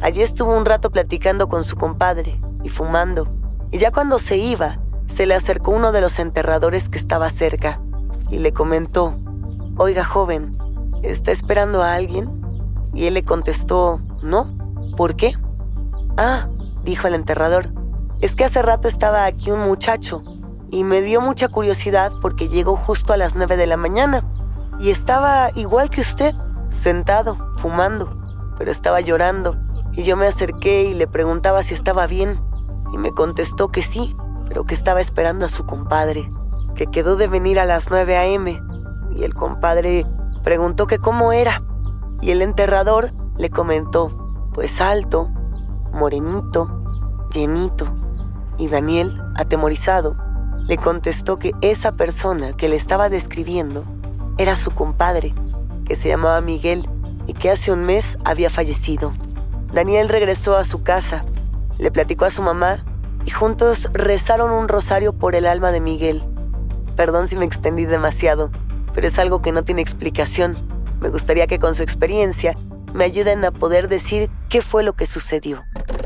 Allí 0.00 0.22
estuvo 0.22 0.56
un 0.56 0.64
rato 0.64 0.90
platicando 0.90 1.46
con 1.46 1.62
su 1.62 1.76
compadre 1.76 2.40
y 2.62 2.70
fumando, 2.70 3.28
y 3.70 3.76
ya 3.76 3.90
cuando 3.90 4.18
se 4.18 4.38
iba, 4.38 4.78
se 5.08 5.26
le 5.26 5.34
acercó 5.34 5.72
uno 5.72 5.92
de 5.92 6.00
los 6.00 6.18
enterradores 6.18 6.88
que 6.88 6.96
estaba 6.96 7.28
cerca 7.28 7.80
y 8.30 8.38
le 8.38 8.52
comentó, 8.52 9.14
Oiga 9.76 10.04
joven, 10.04 10.56
¿está 11.02 11.32
esperando 11.32 11.82
a 11.82 11.94
alguien? 11.94 12.30
Y 12.94 13.06
él 13.06 13.14
le 13.14 13.24
contestó, 13.24 14.00
No, 14.22 14.56
¿por 14.96 15.14
qué? 15.14 15.34
Ah, 16.20 16.48
dijo 16.82 17.06
el 17.06 17.14
enterrador, 17.14 17.68
es 18.20 18.34
que 18.34 18.44
hace 18.44 18.60
rato 18.60 18.88
estaba 18.88 19.24
aquí 19.24 19.52
un 19.52 19.60
muchacho 19.60 20.20
y 20.68 20.82
me 20.82 21.00
dio 21.00 21.20
mucha 21.20 21.46
curiosidad 21.46 22.10
porque 22.20 22.48
llegó 22.48 22.74
justo 22.74 23.12
a 23.12 23.16
las 23.16 23.36
9 23.36 23.56
de 23.56 23.68
la 23.68 23.76
mañana 23.76 24.24
y 24.80 24.90
estaba 24.90 25.52
igual 25.54 25.90
que 25.90 26.00
usted, 26.00 26.34
sentado, 26.70 27.38
fumando, 27.58 28.20
pero 28.58 28.72
estaba 28.72 29.00
llorando 29.00 29.56
y 29.92 30.02
yo 30.02 30.16
me 30.16 30.26
acerqué 30.26 30.86
y 30.86 30.94
le 30.94 31.06
preguntaba 31.06 31.62
si 31.62 31.74
estaba 31.74 32.08
bien 32.08 32.40
y 32.92 32.98
me 32.98 33.12
contestó 33.12 33.68
que 33.68 33.82
sí, 33.82 34.16
pero 34.48 34.64
que 34.64 34.74
estaba 34.74 35.00
esperando 35.00 35.46
a 35.46 35.48
su 35.48 35.66
compadre, 35.66 36.28
que 36.74 36.88
quedó 36.88 37.14
de 37.14 37.28
venir 37.28 37.60
a 37.60 37.64
las 37.64 37.90
9 37.90 38.16
a.m. 38.16 38.60
y 39.14 39.22
el 39.22 39.34
compadre 39.34 40.04
preguntó 40.42 40.88
que 40.88 40.98
cómo 40.98 41.32
era 41.32 41.62
y 42.20 42.32
el 42.32 42.42
enterrador 42.42 43.12
le 43.36 43.50
comentó, 43.50 44.50
pues 44.52 44.80
alto, 44.80 45.30
morenito, 45.92 46.68
llenito. 47.32 47.86
Y 48.56 48.68
Daniel, 48.68 49.22
atemorizado, 49.36 50.16
le 50.66 50.76
contestó 50.76 51.38
que 51.38 51.52
esa 51.60 51.92
persona 51.92 52.52
que 52.52 52.68
le 52.68 52.76
estaba 52.76 53.08
describiendo 53.08 53.84
era 54.36 54.56
su 54.56 54.70
compadre, 54.70 55.34
que 55.84 55.96
se 55.96 56.08
llamaba 56.08 56.40
Miguel 56.40 56.88
y 57.26 57.32
que 57.32 57.50
hace 57.50 57.72
un 57.72 57.84
mes 57.84 58.18
había 58.24 58.50
fallecido. 58.50 59.12
Daniel 59.72 60.08
regresó 60.08 60.56
a 60.56 60.64
su 60.64 60.82
casa, 60.82 61.24
le 61.78 61.90
platicó 61.90 62.24
a 62.24 62.30
su 62.30 62.42
mamá 62.42 62.78
y 63.24 63.30
juntos 63.30 63.88
rezaron 63.92 64.50
un 64.50 64.68
rosario 64.68 65.12
por 65.12 65.34
el 65.34 65.46
alma 65.46 65.70
de 65.72 65.80
Miguel. 65.80 66.22
Perdón 66.96 67.28
si 67.28 67.36
me 67.36 67.44
extendí 67.44 67.84
demasiado, 67.84 68.50
pero 68.94 69.06
es 69.06 69.18
algo 69.18 69.42
que 69.42 69.52
no 69.52 69.64
tiene 69.64 69.82
explicación. 69.82 70.56
Me 71.00 71.10
gustaría 71.10 71.46
que 71.46 71.58
con 71.58 71.74
su 71.74 71.82
experiencia 71.82 72.54
me 72.94 73.04
ayuden 73.04 73.44
a 73.44 73.50
poder 73.50 73.88
decir 73.88 74.30
qué 74.48 74.62
fue 74.62 74.82
lo 74.82 74.94
que 74.94 75.06
sucedió. 75.06 75.64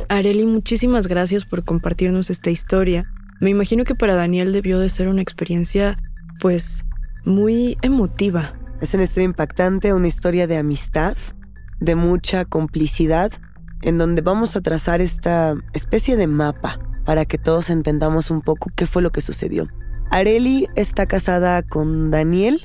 Areli, 0.08 0.46
muchísimas 0.46 1.06
gracias 1.06 1.44
por 1.44 1.64
compartirnos 1.64 2.30
esta 2.30 2.50
historia. 2.50 3.10
Me 3.40 3.50
imagino 3.50 3.84
que 3.84 3.94
para 3.94 4.14
Daniel 4.14 4.52
debió 4.52 4.78
de 4.78 4.90
ser 4.90 5.08
una 5.08 5.22
experiencia, 5.22 5.98
pues, 6.40 6.84
muy 7.24 7.78
emotiva. 7.82 8.54
Es 8.80 8.94
una 8.94 9.04
historia 9.04 9.26
impactante, 9.26 9.92
una 9.92 10.08
historia 10.08 10.46
de 10.46 10.58
amistad, 10.58 11.16
de 11.80 11.94
mucha 11.94 12.44
complicidad, 12.44 13.32
en 13.82 13.98
donde 13.98 14.22
vamos 14.22 14.56
a 14.56 14.60
trazar 14.60 15.00
esta 15.00 15.54
especie 15.72 16.16
de 16.16 16.26
mapa 16.26 16.78
para 17.04 17.24
que 17.24 17.38
todos 17.38 17.70
entendamos 17.70 18.30
un 18.30 18.42
poco 18.42 18.70
qué 18.76 18.86
fue 18.86 19.02
lo 19.02 19.10
que 19.10 19.20
sucedió. 19.20 19.68
Areli 20.10 20.68
está 20.76 21.06
casada 21.06 21.62
con 21.62 22.10
Daniel 22.10 22.60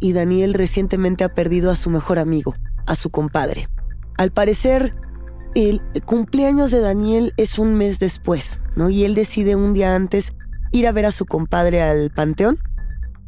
y 0.00 0.12
Daniel 0.12 0.54
recientemente 0.54 1.24
ha 1.24 1.34
perdido 1.34 1.70
a 1.70 1.76
su 1.76 1.90
mejor 1.90 2.18
amigo, 2.18 2.54
a 2.86 2.94
su 2.94 3.10
compadre. 3.10 3.68
Al 4.16 4.30
parecer, 4.30 4.94
el 5.54 5.80
cumpleaños 6.04 6.70
de 6.70 6.80
Daniel 6.80 7.32
es 7.36 7.58
un 7.58 7.74
mes 7.74 7.98
después, 7.98 8.60
¿no? 8.76 8.90
Y 8.90 9.04
él 9.04 9.14
decide 9.14 9.56
un 9.56 9.72
día 9.72 9.94
antes 9.94 10.32
ir 10.72 10.86
a 10.88 10.92
ver 10.92 11.06
a 11.06 11.12
su 11.12 11.26
compadre 11.26 11.82
al 11.82 12.10
panteón 12.10 12.58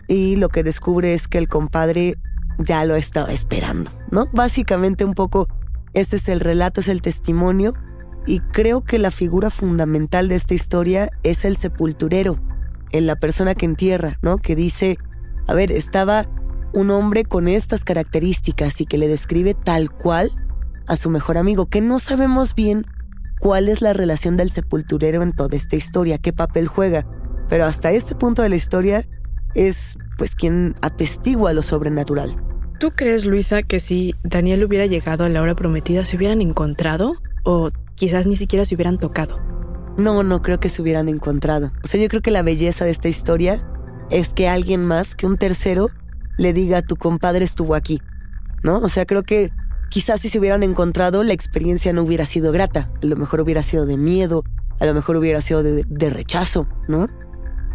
y 0.09 0.37
lo 0.37 0.49
que 0.49 0.63
descubre 0.63 1.15
es 1.15 1.29
que 1.29 1.39
el 1.39 1.49
compadre 1.49 2.17
ya 2.59 2.85
lo 2.85 2.97
estaba 2.97 3.33
esperando, 3.33 3.91
¿no? 4.11 4.27
Básicamente 4.33 5.05
un 5.05 5.15
poco 5.15 5.47
este 5.95 6.17
es 6.17 6.29
el 6.29 6.41
relato, 6.41 6.81
es 6.81 6.89
el 6.89 7.03
testimonio 7.03 7.75
y 8.27 8.41
creo 8.41 8.85
que 8.85 8.99
la 8.99 9.11
figura 9.11 9.51
fundamental 9.51 10.29
de 10.29 10.35
esta 10.35 10.55
historia 10.55 11.11
es 11.23 11.45
el 11.45 11.57
sepulturero, 11.57 12.41
en 12.93 13.07
la 13.07 13.17
persona 13.17 13.55
que 13.55 13.67
entierra, 13.67 14.19
¿no? 14.23 14.39
Que 14.39 14.57
dice, 14.57 14.99
a 15.47 15.55
ver, 15.55 15.71
estaba 15.71 16.29
un 16.73 16.91
hombre 16.91 17.25
con 17.25 17.47
estas 17.47 17.85
características 17.85 18.81
y 18.81 18.87
que 18.87 18.99
le 18.99 19.09
describe 19.09 19.55
tal 19.55 19.91
cual 19.91 20.31
a 20.87 20.97
su 20.97 21.11
mejor 21.11 21.39
amigo, 21.39 21.67
que 21.67 21.81
no 21.81 21.99
sabemos 21.99 22.55
bien 22.55 22.87
cuál 23.41 23.69
es 23.69 23.83
la 23.83 23.93
relación 23.93 24.37
del 24.37 24.51
sepulturero 24.51 25.23
en 25.23 25.33
toda 25.33 25.57
esta 25.57 25.77
historia, 25.77 26.19
qué 26.19 26.33
papel 26.33 26.69
juega, 26.69 27.07
pero 27.49 27.67
hasta 27.67 27.93
este 27.93 28.15
punto 28.15 28.43
de 28.43 28.49
la 28.49 28.57
historia 28.57 29.07
es 29.55 29.99
pues 30.19 30.35
quien 30.35 30.75
atestigua 30.83 31.53
lo 31.53 31.63
sobrenatural. 31.63 32.37
¿Tú 32.79 32.93
crees, 32.93 33.25
Luisa, 33.25 33.63
que 33.63 33.81
si 33.81 34.15
Daniel 34.23 34.65
hubiera 34.65 34.87
llegado 34.87 35.25
a 35.25 35.29
la 35.29 35.41
hora 35.41 35.55
prometida 35.55 36.05
se 36.05 36.17
hubieran 36.17 36.43
encontrado 36.43 37.15
o 37.45 37.71
quizás 37.95 38.27
ni 38.27 38.37
siquiera 38.37 38.65
se 38.65 38.75
hubieran 38.75 38.99
tocado? 38.99 39.41
No, 39.97 40.23
no 40.23 40.43
creo 40.43 40.61
que 40.61 40.69
se 40.69 40.83
hubieran 40.83 41.09
encontrado. 41.09 41.73
O 41.83 41.87
sea, 41.87 42.01
yo 42.01 42.09
creo 42.09 42.21
que 42.21 42.31
la 42.31 42.43
belleza 42.43 42.85
de 42.85 42.91
esta 42.91 43.09
historia 43.09 43.67
es 44.11 44.29
que 44.29 44.49
alguien 44.49 44.85
más, 44.85 45.15
que 45.15 45.27
un 45.27 45.39
tercero, 45.39 45.89
le 46.37 46.53
diga 46.53 46.83
tu 46.83 46.97
compadre 46.97 47.47
estuvo 47.47 47.75
aquí, 47.75 48.03
¿no? 48.63 48.79
O 48.79 48.91
sea, 48.91 49.07
creo 49.07 49.23
que 49.23 49.51
Quizás 49.89 50.21
si 50.21 50.29
se 50.29 50.39
hubieran 50.39 50.63
encontrado 50.63 51.23
la 51.23 51.33
experiencia 51.33 51.93
no 51.93 52.03
hubiera 52.03 52.27
sido 52.27 52.53
grata, 52.53 52.91
a 53.03 53.07
lo 53.07 53.17
mejor 53.17 53.41
hubiera 53.41 53.63
sido 53.63 53.87
de 53.87 53.97
miedo, 53.97 54.45
a 54.81 54.87
lo 54.87 54.95
mejor 54.95 55.17
hubiera 55.17 55.41
sido 55.41 55.63
de, 55.63 56.11
rechazo, 56.11 56.67
¿no? 56.89 57.09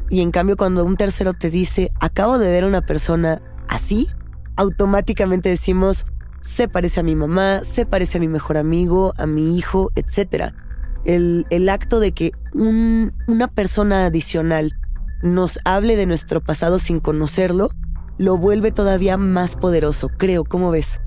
Y 0.10 0.22
en 0.22 0.32
cambio 0.32 0.58
cuando 0.58 0.84
un 0.84 0.98
tercero 0.98 1.34
te 1.34 1.50
dice, 1.50 1.92
acabo 2.00 2.38
de 2.38 2.52
ver 2.52 2.66
a 2.66 2.68
una 2.68 2.82
persona 2.82 3.42
así, 3.70 4.10
automáticamente 4.58 5.50
decimos, 5.50 6.06
se 6.42 6.68
parece 6.68 7.00
a 7.00 7.04
mi 7.04 7.16
mamá, 7.16 7.64
se 7.64 7.86
parece 7.86 8.18
a 8.18 8.22
mi 8.22 8.28
mejor 8.28 8.58
amigo, 8.58 9.14
a 9.18 9.26
mi 9.26 9.58
hijo, 9.58 9.92
etc. 9.96 10.54
El, 11.06 11.70
acto 11.70 12.00
de 12.00 12.12
que 12.12 12.32
una 12.54 13.48
persona 13.48 14.06
adicional 14.06 14.74
nos 15.24 15.60
hable 15.66 15.96
de 15.96 16.06
nuestro 16.06 16.42
pasado 16.42 16.78
sin 16.78 17.00
conocerlo, 17.00 17.70
lo 18.18 18.38
vuelve 18.38 18.72
todavía 18.72 19.18
más 19.18 19.56
poderoso, 19.56 20.10
creo, 20.10 20.44
¿cómo 20.44 20.72
ves? 20.72 21.00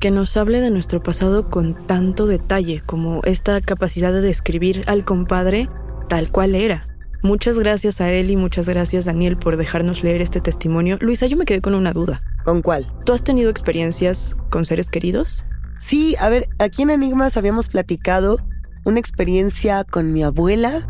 Que 0.00 0.10
nos 0.10 0.36
hable 0.36 0.60
de 0.60 0.70
nuestro 0.70 1.02
pasado 1.02 1.50
con 1.50 1.74
tanto 1.86 2.26
detalle, 2.26 2.82
como 2.84 3.22
esta 3.24 3.60
capacidad 3.60 4.12
de 4.12 4.20
describir 4.20 4.84
al 4.86 5.04
compadre 5.04 5.68
tal 6.08 6.30
cual 6.30 6.54
era. 6.54 6.88
Muchas 7.22 7.58
gracias 7.58 8.00
a 8.02 8.10
él 8.10 8.30
y 8.30 8.36
muchas 8.36 8.68
gracias 8.68 9.06
Daniel 9.06 9.38
por 9.38 9.56
dejarnos 9.56 10.04
leer 10.04 10.20
este 10.20 10.40
testimonio. 10.40 10.98
Luisa, 11.00 11.26
yo 11.26 11.38
me 11.38 11.46
quedé 11.46 11.62
con 11.62 11.74
una 11.74 11.92
duda. 11.92 12.22
¿Con 12.44 12.60
cuál? 12.60 12.92
¿Tú 13.06 13.14
has 13.14 13.24
tenido 13.24 13.48
experiencias 13.48 14.36
con 14.50 14.66
seres 14.66 14.90
queridos? 14.90 15.46
Sí, 15.78 16.16
a 16.20 16.28
ver, 16.28 16.48
aquí 16.58 16.82
en 16.82 16.90
Enigmas 16.90 17.36
habíamos 17.36 17.68
platicado 17.68 18.38
una 18.84 19.00
experiencia 19.00 19.84
con 19.84 20.12
mi 20.12 20.22
abuela, 20.22 20.86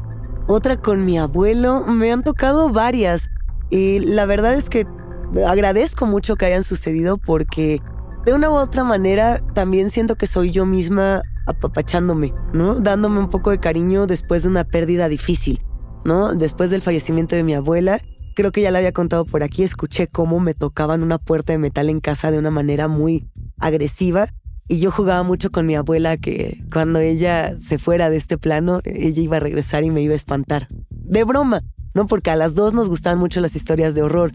otra 0.49 0.77
con 0.77 1.05
mi 1.05 1.19
abuelo, 1.19 1.85
me 1.87 2.11
han 2.11 2.25
tocado 2.25 2.69
varias 2.71 3.31
y 3.71 4.01
la 4.01 4.27
verdad 4.27 4.55
es 4.55 4.69
que 4.69 4.87
agradezco 5.47 6.07
mucho 6.07 6.37
que 6.37 6.47
hayan 6.47 6.63
sucedido 6.63 7.17
porque 7.17 7.81
de 8.25 8.33
una 8.33 8.51
u 8.51 8.55
otra 8.55 8.85
manera 8.85 9.41
también 9.53 9.91
siento 9.91 10.17
que 10.17 10.27
soy 10.27 10.51
yo 10.51 10.65
misma 10.67 11.23
apapachándome, 11.47 12.33
¿no? 12.53 12.77
Dándome 12.77 13.19
un 13.19 13.29
poco 13.29 13.51
de 13.51 13.61
cariño 13.61 14.07
después 14.07 14.43
de 14.43 14.49
una 14.49 14.65
pérdida 14.65 15.09
difícil, 15.09 15.63
¿no? 16.05 16.35
Después 16.35 16.71
del 16.71 16.81
fallecimiento 16.81 17.37
de 17.37 17.43
mi 17.43 17.55
abuela, 17.55 18.01
creo 18.35 18.51
que 18.51 18.63
ya 18.63 18.71
la 18.71 18.79
había 18.79 18.93
contado 18.93 19.25
por 19.27 19.43
aquí, 19.43 19.63
escuché 19.63 20.07
cómo 20.07 20.41
me 20.41 20.55
tocaban 20.55 21.03
una 21.03 21.19
puerta 21.19 21.53
de 21.53 21.59
metal 21.59 21.91
en 21.91 22.01
casa 22.01 22.31
de 22.31 22.39
una 22.39 22.51
manera 22.51 22.89
muy 22.89 23.29
agresiva 23.59 24.29
y 24.69 24.79
yo 24.79 24.91
jugaba 24.91 25.23
mucho 25.23 25.51
con 25.51 25.67
mi 25.67 25.75
abuela 25.75 26.17
que 26.17 26.65
cuando 26.73 26.99
ella 26.99 27.57
se 27.59 27.79
fuera 27.79 28.09
de 28.09 28.17
este 28.17 28.39
plano, 28.39 28.81
ella 28.85 29.23
iba 29.23 29.37
a 29.37 29.41
regresar 29.41 29.85
y 29.85 29.91
me 29.91 30.01
iba 30.01 30.15
a 30.15 30.17
espantar. 30.17 30.67
De 30.89 31.25
broma, 31.25 31.61
¿no? 31.93 32.07
Porque 32.07 32.31
a 32.31 32.37
las 32.37 32.55
dos 32.55 32.73
nos 32.73 32.89
gustaban 32.89 33.19
mucho 33.19 33.43
las 33.43 33.55
historias 33.55 33.95
de 33.95 34.03
horror. 34.03 34.33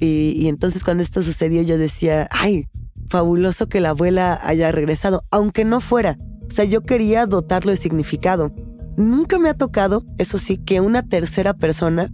Y, 0.00 0.32
y 0.36 0.48
entonces 0.48 0.82
cuando 0.82 1.04
esto 1.04 1.22
sucedió 1.22 1.62
yo 1.62 1.78
decía, 1.78 2.28
ay, 2.32 2.66
fabuloso 3.08 3.68
que 3.68 3.80
la 3.80 3.90
abuela 3.90 4.38
haya 4.42 4.70
regresado, 4.72 5.24
aunque 5.30 5.64
no 5.64 5.80
fuera. 5.80 6.16
O 6.48 6.50
sea, 6.50 6.64
yo 6.64 6.82
quería 6.82 7.26
dotarlo 7.26 7.70
de 7.70 7.76
significado. 7.76 8.52
Nunca 8.96 9.38
me 9.38 9.48
ha 9.48 9.54
tocado, 9.54 10.04
eso 10.18 10.38
sí, 10.38 10.58
que 10.58 10.80
una 10.80 11.02
tercera 11.02 11.54
persona 11.54 12.10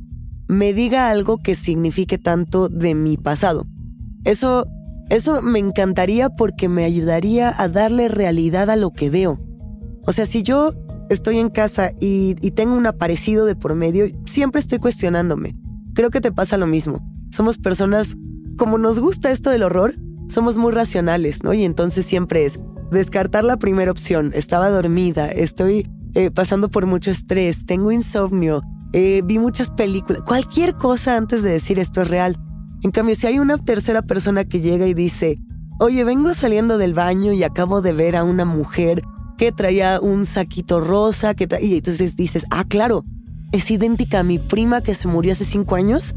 me 0.49 0.75
diga 0.75 1.11
algo 1.11 1.39
que 1.39 1.55
signifique 1.55 2.19
tanto 2.19 2.69
de 2.69 2.95
mi 2.95 3.17
pasado. 3.17 3.67
Eso, 4.25 4.67
eso 5.09 5.41
me 5.41 5.59
encantaría 5.59 6.31
porque 6.31 6.69
me 6.69 6.85
ayudaría 6.85 7.55
a 7.57 7.69
darle 7.69 8.09
realidad 8.09 8.71
a 8.71 8.77
lo 8.77 8.93
que 8.93 9.11
veo. 9.11 9.39
O 10.07 10.13
sea, 10.13 10.27
si 10.27 10.43
yo 10.43 10.75
estoy 11.09 11.39
en 11.39 11.49
casa 11.49 11.93
y, 12.01 12.37
y 12.41 12.51
tengo 12.51 12.75
un 12.75 12.87
aparecido 12.87 13.47
de 13.47 13.57
por 13.57 13.75
medio, 13.75 14.07
siempre 14.27 14.61
estoy 14.61 14.79
cuestionándome. 14.79 15.57
Creo 15.95 16.11
que 16.11 16.21
te 16.21 16.33
pasa 16.33 16.59
lo 16.59 16.67
mismo. 16.67 17.01
Somos 17.31 17.57
personas, 17.57 18.17
como 18.59 18.77
nos 18.79 18.99
gusta 18.99 19.31
esto 19.31 19.51
del 19.51 19.63
horror, 19.63 19.95
somos 20.29 20.57
muy 20.57 20.73
racionales, 20.73 21.43
¿no? 21.43 21.55
Y 21.55 21.65
entonces 21.65 22.07
siempre 22.07 22.45
es 22.45 22.61
descartar 22.91 23.45
la 23.45 23.57
primera 23.57 23.91
opción. 23.91 24.33
Estaba 24.35 24.71
dormida, 24.71 25.31
estoy 25.31 25.91
eh, 26.15 26.31
pasando 26.31 26.69
por 26.71 26.87
mucho 26.87 27.11
estrés, 27.11 27.67
tengo 27.67 27.93
insomnio, 27.93 28.63
eh, 28.93 29.23
vi 29.25 29.39
muchas 29.39 29.71
películas, 29.71 30.23
cualquier 30.23 30.75
cosa 30.75 31.17
antes 31.17 31.43
de 31.43 31.51
decir 31.51 31.79
esto 31.79 32.03
es 32.03 32.09
real. 32.09 32.39
En 32.83 32.91
cambio, 32.91 33.17
si 33.17 33.27
hay 33.27 33.39
una 33.39 33.59
tercera 33.59 34.03
persona 34.03 34.45
que 34.45 34.61
llega 34.61 34.87
y 34.87 34.95
dice, 34.95 35.39
oye, 35.81 36.05
vengo 36.05 36.35
saliendo 36.35 36.79
del 36.79 36.95
baño 36.95 37.33
y 37.33 37.43
acabo 37.43 37.81
de 37.81 37.93
ver 37.93 38.15
a 38.15 38.25
una 38.25 38.45
mujer 38.45 39.03
que 39.37 39.53
traía 39.53 40.01
un 40.01 40.27
saquito 40.27 40.81
rosa, 40.81 41.35
que 41.35 41.49
y 41.61 41.77
entonces 41.77 42.15
dices, 42.15 42.45
ah, 42.51 42.65
claro, 42.65 43.05
es 43.53 43.71
idéntica 43.71 44.21
a 44.21 44.23
mi 44.23 44.39
prima 44.39 44.81
que 44.83 44.95
se 44.95 45.09
murió 45.09 45.33
hace 45.33 45.45
cinco 45.45 45.77
años. 45.77 46.15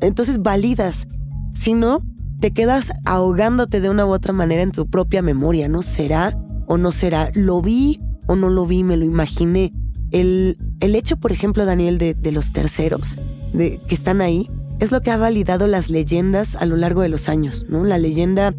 Entonces 0.00 0.42
validas. 0.42 1.06
Si 1.52 1.74
no, 1.74 2.00
te 2.40 2.52
quedas 2.52 2.92
ahogándote 3.04 3.80
de 3.80 3.90
una 3.90 4.06
u 4.06 4.10
otra 4.10 4.32
manera 4.32 4.62
en 4.62 4.72
tu 4.72 4.86
propia 4.86 5.22
memoria. 5.22 5.68
¿No 5.68 5.82
será 5.82 6.38
o 6.66 6.78
no 6.78 6.90
será? 6.90 7.30
¿Lo 7.34 7.62
vi 7.62 8.00
o 8.26 8.36
no 8.36 8.50
lo 8.50 8.66
vi? 8.66 8.84
Me 8.84 8.96
lo 8.96 9.04
imaginé. 9.04 9.72
El, 10.10 10.58
el 10.80 10.94
hecho, 10.94 11.16
por 11.16 11.32
ejemplo, 11.32 11.64
Daniel, 11.64 11.98
de, 11.98 12.14
de 12.14 12.32
los 12.32 12.52
terceros 12.52 13.16
de, 13.52 13.80
que 13.88 13.94
están 13.94 14.20
ahí, 14.20 14.50
es 14.80 14.92
lo 14.92 15.00
que 15.00 15.10
ha 15.10 15.16
validado 15.16 15.66
las 15.66 15.88
leyendas 15.88 16.54
a 16.56 16.66
lo 16.66 16.76
largo 16.76 17.02
de 17.02 17.08
los 17.08 17.28
años, 17.28 17.66
¿no? 17.68 17.84
La 17.84 17.98
leyenda 17.98 18.54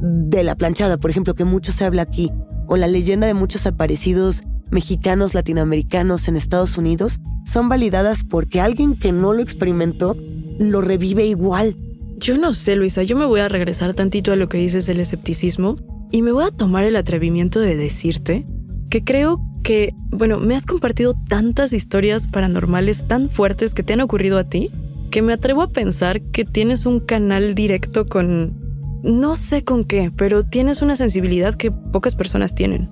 de 0.00 0.42
la 0.42 0.54
planchada, 0.54 0.96
por 0.96 1.10
ejemplo, 1.10 1.34
que 1.34 1.44
mucho 1.44 1.72
se 1.72 1.84
habla 1.84 2.02
aquí, 2.02 2.30
o 2.66 2.76
la 2.76 2.86
leyenda 2.86 3.26
de 3.26 3.34
muchos 3.34 3.66
aparecidos 3.66 4.42
mexicanos, 4.70 5.34
latinoamericanos 5.34 6.28
en 6.28 6.36
Estados 6.36 6.76
Unidos, 6.78 7.20
son 7.46 7.68
validadas 7.68 8.24
porque 8.24 8.60
alguien 8.60 8.96
que 8.96 9.12
no 9.12 9.32
lo 9.32 9.42
experimentó 9.42 10.16
lo 10.58 10.80
revive 10.80 11.26
igual. 11.26 11.76
Yo 12.16 12.38
no 12.38 12.52
sé, 12.52 12.76
Luisa, 12.76 13.02
yo 13.02 13.16
me 13.16 13.26
voy 13.26 13.40
a 13.40 13.48
regresar 13.48 13.92
tantito 13.94 14.32
a 14.32 14.36
lo 14.36 14.48
que 14.48 14.58
dices 14.58 14.86
del 14.86 15.00
escepticismo 15.00 15.76
y 16.12 16.22
me 16.22 16.32
voy 16.32 16.44
a 16.44 16.50
tomar 16.50 16.84
el 16.84 16.96
atrevimiento 16.96 17.58
de 17.60 17.76
decirte 17.76 18.46
que 18.88 19.02
creo 19.02 19.40
que, 19.64 19.94
bueno, 20.10 20.38
me 20.38 20.54
has 20.54 20.66
compartido 20.66 21.14
tantas 21.28 21.72
historias 21.72 22.28
paranormales 22.28 23.08
tan 23.08 23.28
fuertes 23.28 23.74
que 23.74 23.82
te 23.82 23.94
han 23.94 24.00
ocurrido 24.00 24.38
a 24.38 24.44
ti, 24.44 24.70
que 25.10 25.22
me 25.22 25.32
atrevo 25.32 25.62
a 25.62 25.70
pensar 25.70 26.20
que 26.20 26.44
tienes 26.44 26.86
un 26.86 27.00
canal 27.00 27.54
directo 27.54 28.06
con... 28.06 28.62
No 29.02 29.36
sé 29.36 29.64
con 29.64 29.84
qué, 29.84 30.10
pero 30.16 30.44
tienes 30.44 30.80
una 30.80 30.96
sensibilidad 30.96 31.56
que 31.56 31.70
pocas 31.70 32.14
personas 32.14 32.54
tienen. 32.54 32.88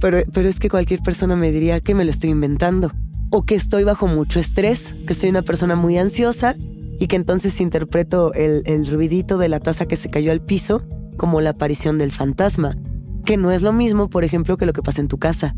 Pero, 0.00 0.22
pero 0.32 0.48
es 0.48 0.60
que 0.60 0.68
cualquier 0.68 1.00
persona 1.00 1.34
me 1.34 1.50
diría 1.50 1.80
que 1.80 1.94
me 1.94 2.04
lo 2.04 2.10
estoy 2.10 2.30
inventando. 2.30 2.92
O 3.30 3.44
que 3.44 3.54
estoy 3.54 3.82
bajo 3.82 4.06
mucho 4.06 4.38
estrés, 4.38 4.94
que 5.06 5.14
soy 5.14 5.30
una 5.30 5.42
persona 5.42 5.74
muy 5.74 5.98
ansiosa 5.98 6.54
y 6.98 7.06
que 7.06 7.16
entonces 7.16 7.60
interpreto 7.60 8.32
el, 8.34 8.62
el 8.66 8.86
ruidito 8.86 9.38
de 9.38 9.48
la 9.48 9.60
taza 9.60 9.86
que 9.86 9.96
se 9.96 10.10
cayó 10.10 10.32
al 10.32 10.40
piso 10.40 10.82
como 11.16 11.40
la 11.40 11.50
aparición 11.50 11.98
del 11.98 12.12
fantasma, 12.12 12.76
que 13.24 13.36
no 13.36 13.52
es 13.52 13.62
lo 13.62 13.72
mismo, 13.72 14.08
por 14.08 14.24
ejemplo, 14.24 14.56
que 14.56 14.66
lo 14.66 14.72
que 14.72 14.82
pasa 14.82 15.00
en 15.00 15.08
tu 15.08 15.18
casa. 15.18 15.54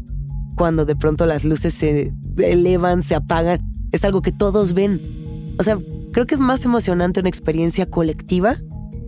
Cuando 0.57 0.85
de 0.85 0.97
pronto 0.97 1.27
las 1.27 1.45
luces 1.45 1.73
se 1.75 2.13
elevan, 2.39 3.03
se 3.03 3.15
apagan, 3.15 3.61
es 3.93 4.05
algo 4.05 4.23
que 4.23 4.33
todos 4.33 4.73
ven. 4.75 5.01
O 5.59 5.63
sea, 5.63 5.79
creo 6.13 6.27
que 6.27 6.35
es 6.35 6.41
más 6.41 6.65
emocionante 6.65 7.21
una 7.21 7.29
experiencia 7.29 7.87
colectiva 7.87 8.57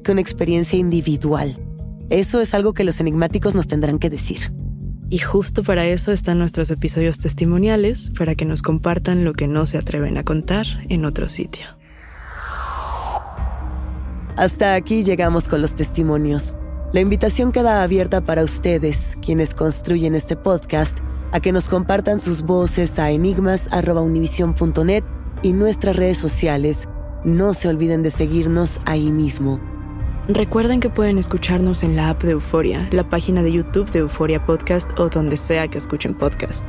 que 0.05 0.13
una 0.13 0.21
experiencia 0.21 0.79
individual. 0.79 1.57
Eso 2.11 2.41
es 2.41 2.55
algo 2.55 2.75
que 2.75 2.85
los 2.85 3.01
enigmáticos 3.01 3.55
nos 3.55 3.67
tendrán 3.67 3.99
que 3.99 4.11
decir. 4.11 4.53
Y 5.09 5.19
justo 5.19 5.63
para 5.63 5.87
eso 5.87 6.13
están 6.13 6.39
nuestros 6.39 6.71
episodios 6.71 7.19
testimoniales, 7.19 8.11
para 8.17 8.35
que 8.35 8.45
nos 8.45 8.63
compartan 8.63 9.25
lo 9.25 9.33
que 9.33 9.47
no 9.47 9.67
se 9.67 9.79
atreven 9.79 10.17
a 10.17 10.25
contar 10.25 10.67
en 10.89 11.05
otro 11.05 11.29
sitio. 11.29 11.67
Hasta 14.37 14.75
aquí 14.75 15.05
llegamos 15.05 15.47
con 15.47 15.61
los 15.61 15.75
testimonios. 15.75 16.55
La 16.93 17.01
invitación 17.01 17.53
queda 17.53 17.83
abierta 17.83 18.23
para 18.23 18.43
ustedes, 18.43 19.17
quienes 19.25 19.55
construyen 19.55 20.15
este 20.15 20.37
podcast, 20.37 20.97
a 21.33 21.41
que 21.41 21.53
nos 21.53 21.69
compartan 21.69 22.21
sus 22.21 22.43
voces 22.43 22.99
a 22.99 23.11
enigmas.univision.net 23.11 25.05
y 25.43 25.53
nuestras 25.53 25.97
redes 25.97 26.19
sociales. 26.19 26.89
No 27.25 27.55
se 27.55 27.69
olviden 27.69 28.03
de 28.03 28.11
seguirnos 28.11 28.81
ahí 28.87 29.11
mismo. 29.11 29.61
Recuerden 30.29 30.81
que 30.81 30.89
pueden 30.89 31.19
escucharnos 31.19 31.83
en 31.83 31.97
la 31.97 32.11
app 32.11 32.23
de 32.23 32.33
Euforia, 32.33 32.89
la 32.93 33.05
página 33.05 33.43
de 33.43 33.53
YouTube 33.53 33.91
de 33.91 33.99
Euforia 34.01 34.45
Podcast 34.45 34.99
o 34.99 35.09
donde 35.09 35.37
sea 35.37 35.69
que 35.69 35.79
escuchen 35.79 36.15
podcast. 36.15 36.65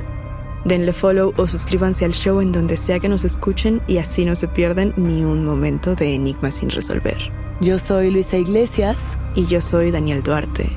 Denle 0.66 0.94
follow 0.94 1.34
o 1.38 1.48
suscríbanse 1.48 2.04
al 2.06 2.14
show 2.14 2.42
en 2.42 2.52
donde 2.52 2.78
sea 2.78 3.00
que 3.00 3.10
nos 3.10 3.24
escuchen 3.24 3.82
y 3.88 4.00
así 4.00 4.26
no 4.26 4.36
se 4.36 4.48
pierden 4.48 4.94
ni 4.96 5.24
un 5.24 5.46
momento 5.46 5.96
de 5.96 6.16
enigma 6.16 6.52
sin 6.52 6.70
resolver. 6.70 7.43
Yo 7.60 7.78
soy 7.78 8.12
Luisa 8.12 8.38
Iglesias. 8.38 8.98
Y 9.36 9.48
yo 9.48 9.62
soy 9.62 9.90
Daniel 9.90 10.22
Duarte. 10.22 10.70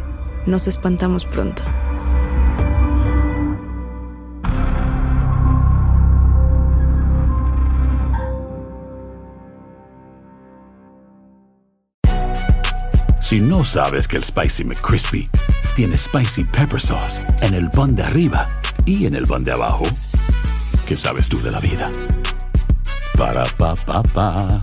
Nos 0.46 0.66
espantamos 0.66 1.26
pronto. 1.26 1.62
Si 13.20 13.40
no 13.40 13.64
sabes 13.64 14.06
que 14.06 14.16
el 14.16 14.22
Spicy 14.22 14.64
McCrispy 14.64 15.28
tiene 15.74 15.98
Spicy 15.98 16.44
Pepper 16.44 16.80
Sauce 16.80 17.20
en 17.42 17.54
el 17.54 17.70
pan 17.70 17.96
de 17.96 18.04
arriba 18.04 18.46
y 18.86 19.04
en 19.04 19.16
el 19.16 19.26
pan 19.26 19.42
de 19.42 19.52
abajo, 19.52 19.84
¿qué 20.86 20.96
sabes 20.96 21.28
tú 21.28 21.42
de 21.42 21.50
la 21.50 21.58
vida? 21.58 21.90
Para, 23.18 23.42
pa, 23.58 23.74
pa, 23.74 24.02
pa. 24.02 24.62